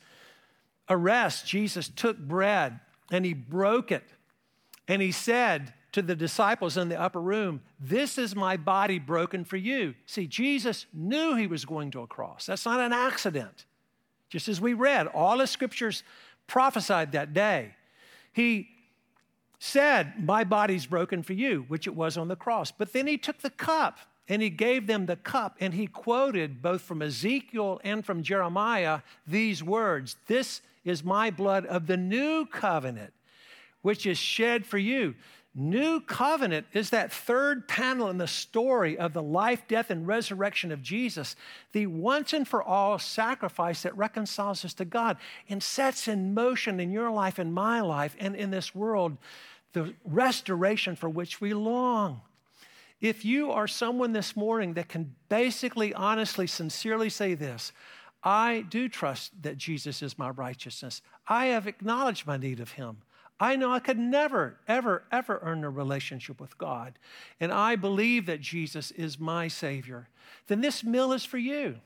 arrest, 0.89 1.47
Jesus 1.47 1.89
took 1.89 2.17
bread 2.17 2.79
and 3.11 3.25
he 3.25 3.33
broke 3.33 3.91
it. 3.91 4.03
And 4.87 5.01
he 5.01 5.11
said 5.11 5.73
to 5.93 6.01
the 6.01 6.15
disciples 6.15 6.77
in 6.77 6.89
the 6.89 6.99
upper 6.99 7.21
room, 7.21 7.61
This 7.79 8.17
is 8.17 8.35
my 8.35 8.57
body 8.57 8.99
broken 8.99 9.45
for 9.45 9.57
you. 9.57 9.95
See, 10.05 10.27
Jesus 10.27 10.85
knew 10.93 11.35
he 11.35 11.47
was 11.47 11.65
going 11.65 11.91
to 11.91 12.01
a 12.01 12.07
cross. 12.07 12.45
That's 12.45 12.65
not 12.65 12.79
an 12.79 12.93
accident. 12.93 13.65
Just 14.31 14.47
as 14.47 14.61
we 14.61 14.73
read, 14.73 15.07
all 15.07 15.37
the 15.37 15.45
scriptures 15.45 16.03
prophesied 16.47 17.11
that 17.11 17.33
day. 17.33 17.75
He 18.31 18.69
said, 19.59 20.13
My 20.23 20.45
body's 20.45 20.85
broken 20.85 21.21
for 21.21 21.33
you, 21.33 21.65
which 21.67 21.85
it 21.85 21.95
was 21.95 22.17
on 22.17 22.29
the 22.29 22.37
cross. 22.37 22.71
But 22.71 22.93
then 22.93 23.07
he 23.07 23.17
took 23.17 23.39
the 23.39 23.49
cup 23.49 23.99
and 24.29 24.41
he 24.41 24.49
gave 24.49 24.87
them 24.87 25.05
the 25.05 25.17
cup 25.17 25.57
and 25.59 25.73
he 25.73 25.85
quoted 25.85 26.61
both 26.61 26.81
from 26.81 27.01
Ezekiel 27.01 27.81
and 27.83 28.05
from 28.05 28.23
Jeremiah 28.23 29.01
these 29.27 29.61
words 29.61 30.15
This 30.27 30.61
is 30.85 31.03
my 31.03 31.29
blood 31.29 31.65
of 31.65 31.87
the 31.87 31.97
new 31.97 32.45
covenant, 32.45 33.11
which 33.81 34.05
is 34.05 34.17
shed 34.17 34.65
for 34.65 34.77
you. 34.77 35.13
New 35.53 35.99
covenant 35.99 36.65
is 36.71 36.91
that 36.91 37.11
third 37.11 37.67
panel 37.67 38.09
in 38.09 38.17
the 38.17 38.27
story 38.27 38.97
of 38.97 39.11
the 39.11 39.21
life, 39.21 39.67
death, 39.67 39.89
and 39.89 40.07
resurrection 40.07 40.71
of 40.71 40.81
Jesus, 40.81 41.35
the 41.73 41.87
once 41.87 42.31
and 42.31 42.47
for 42.47 42.63
all 42.63 42.97
sacrifice 42.97 43.83
that 43.83 43.97
reconciles 43.97 44.63
us 44.63 44.73
to 44.75 44.85
God 44.85 45.17
and 45.49 45.61
sets 45.61 46.07
in 46.07 46.33
motion 46.33 46.79
in 46.79 46.89
your 46.89 47.11
life 47.11 47.37
and 47.37 47.53
my 47.53 47.81
life 47.81 48.15
and 48.17 48.33
in 48.35 48.49
this 48.51 48.73
world 48.73 49.17
the 49.73 49.93
restoration 50.05 50.95
for 50.95 51.09
which 51.09 51.41
we 51.41 51.53
long. 51.53 52.21
If 53.01 53.25
you 53.25 53.51
are 53.51 53.67
someone 53.67 54.13
this 54.13 54.35
morning 54.35 54.75
that 54.75 54.87
can 54.87 55.15
basically, 55.27 55.93
honestly, 55.93 56.47
sincerely 56.47 57.09
say 57.09 57.33
this, 57.33 57.71
I 58.23 58.65
do 58.69 58.87
trust 58.87 59.31
that 59.41 59.57
Jesus 59.57 60.01
is 60.01 60.19
my 60.19 60.29
righteousness. 60.29 61.01
I 61.27 61.47
have 61.47 61.67
acknowledged 61.67 62.27
my 62.27 62.37
need 62.37 62.59
of 62.59 62.73
Him. 62.73 62.97
I 63.41 63.55
know 63.55 63.71
I 63.71 63.79
could 63.79 63.97
never, 63.97 64.57
ever, 64.67 65.01
ever 65.11 65.39
earn 65.41 65.63
a 65.63 65.69
relationship 65.71 66.39
with 66.39 66.59
God. 66.59 66.99
And 67.39 67.51
I 67.51 67.75
believe 67.75 68.27
that 68.27 68.39
Jesus 68.39 68.91
is 68.91 69.19
my 69.19 69.47
Savior. 69.47 70.07
Then 70.45 70.61
this 70.61 70.83
meal 70.83 71.11
is 71.11 71.25
for 71.25 71.39
you. 71.39 71.77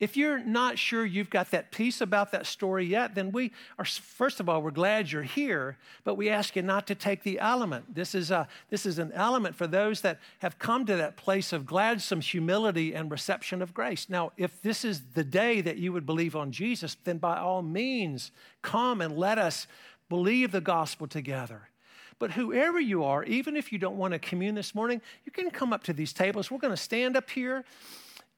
If 0.00 0.16
you're 0.16 0.42
not 0.42 0.78
sure 0.78 1.04
you've 1.04 1.28
got 1.28 1.50
that 1.50 1.70
piece 1.70 2.00
about 2.00 2.32
that 2.32 2.46
story 2.46 2.86
yet, 2.86 3.14
then 3.14 3.32
we 3.32 3.52
are, 3.78 3.84
first 3.84 4.40
of 4.40 4.48
all, 4.48 4.62
we're 4.62 4.70
glad 4.70 5.12
you're 5.12 5.22
here, 5.22 5.76
but 6.04 6.14
we 6.14 6.30
ask 6.30 6.56
you 6.56 6.62
not 6.62 6.86
to 6.86 6.94
take 6.94 7.22
the 7.22 7.38
element. 7.38 7.94
This 7.94 8.14
is, 8.14 8.30
a, 8.30 8.48
this 8.70 8.86
is 8.86 8.98
an 8.98 9.12
element 9.12 9.54
for 9.54 9.66
those 9.66 10.00
that 10.00 10.18
have 10.38 10.58
come 10.58 10.86
to 10.86 10.96
that 10.96 11.18
place 11.18 11.52
of 11.52 11.66
gladsome 11.66 12.22
humility 12.22 12.94
and 12.94 13.10
reception 13.10 13.60
of 13.60 13.74
grace. 13.74 14.08
Now, 14.08 14.32
if 14.38 14.62
this 14.62 14.86
is 14.86 15.02
the 15.12 15.22
day 15.22 15.60
that 15.60 15.76
you 15.76 15.92
would 15.92 16.06
believe 16.06 16.34
on 16.34 16.50
Jesus, 16.50 16.96
then 17.04 17.18
by 17.18 17.36
all 17.36 17.60
means, 17.60 18.32
come 18.62 19.02
and 19.02 19.18
let 19.18 19.36
us 19.36 19.66
believe 20.10 20.52
the 20.52 20.60
gospel 20.60 21.06
together. 21.06 21.70
But 22.18 22.32
whoever 22.32 22.78
you 22.78 23.02
are, 23.04 23.24
even 23.24 23.56
if 23.56 23.72
you 23.72 23.78
don't 23.78 23.96
want 23.96 24.12
to 24.12 24.18
commune 24.18 24.54
this 24.54 24.74
morning, 24.74 25.00
you 25.24 25.32
can 25.32 25.50
come 25.50 25.72
up 25.72 25.84
to 25.84 25.94
these 25.94 26.12
tables. 26.12 26.50
We're 26.50 26.58
going 26.58 26.74
to 26.74 26.76
stand 26.76 27.16
up 27.16 27.30
here 27.30 27.64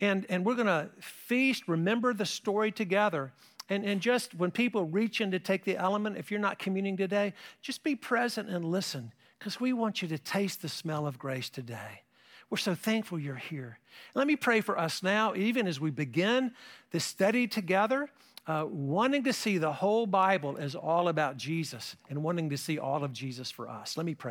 and, 0.01 0.25
and 0.29 0.45
we're 0.45 0.55
going 0.55 0.67
to 0.69 0.91
feast, 1.01 1.67
remember 1.67 2.15
the 2.15 2.27
story 2.27 2.71
together. 2.71 3.33
And, 3.69 3.85
and 3.85 4.01
just 4.01 4.35
when 4.35 4.53
people 4.53 4.85
reach 4.85 5.21
in 5.21 5.33
to 5.33 5.41
take 5.41 5.65
the 5.65 5.77
element, 5.77 6.17
if 6.17 6.31
you're 6.31 6.39
not 6.39 6.61
communing 6.61 6.97
today, 6.97 7.35
just 7.61 7.83
be 7.83 7.97
present 7.97 8.49
and 8.49 8.65
listen 8.65 9.13
because 9.39 9.59
we 9.59 9.73
want 9.73 10.01
you 10.01 10.07
to 10.09 10.19
taste 10.19 10.63
the 10.63 10.69
smell 10.69 11.07
of 11.07 11.19
grace 11.19 11.51
today. 11.51 12.03
We're 12.51 12.59
so 12.59 12.75
thankful 12.75 13.19
you're 13.19 13.35
here. 13.35 13.79
Let 14.15 14.27
me 14.27 14.37
pray 14.37 14.61
for 14.61 14.79
us 14.79 15.03
now, 15.03 15.35
even 15.35 15.67
as 15.67 15.81
we 15.81 15.91
begin 15.91 16.53
this 16.91 17.05
study 17.05 17.49
together 17.49 18.11
uh, 18.47 18.65
wanting 18.69 19.25
to 19.25 19.33
see 19.33 19.59
the 19.59 19.73
whole 19.73 20.07
Bible 20.07 20.57
is 20.57 20.75
all 20.75 21.09
about 21.09 21.37
Jesus 21.37 21.97
and 22.11 22.23
wanting 22.23 22.51
to 22.51 22.57
see 22.57 22.79
all 22.79 23.05
of 23.05 23.13
Jesus 23.13 23.51
for 23.51 23.69
us. 23.69 23.97
Let 23.97 24.07
me 24.07 24.15
pray. 24.15 24.31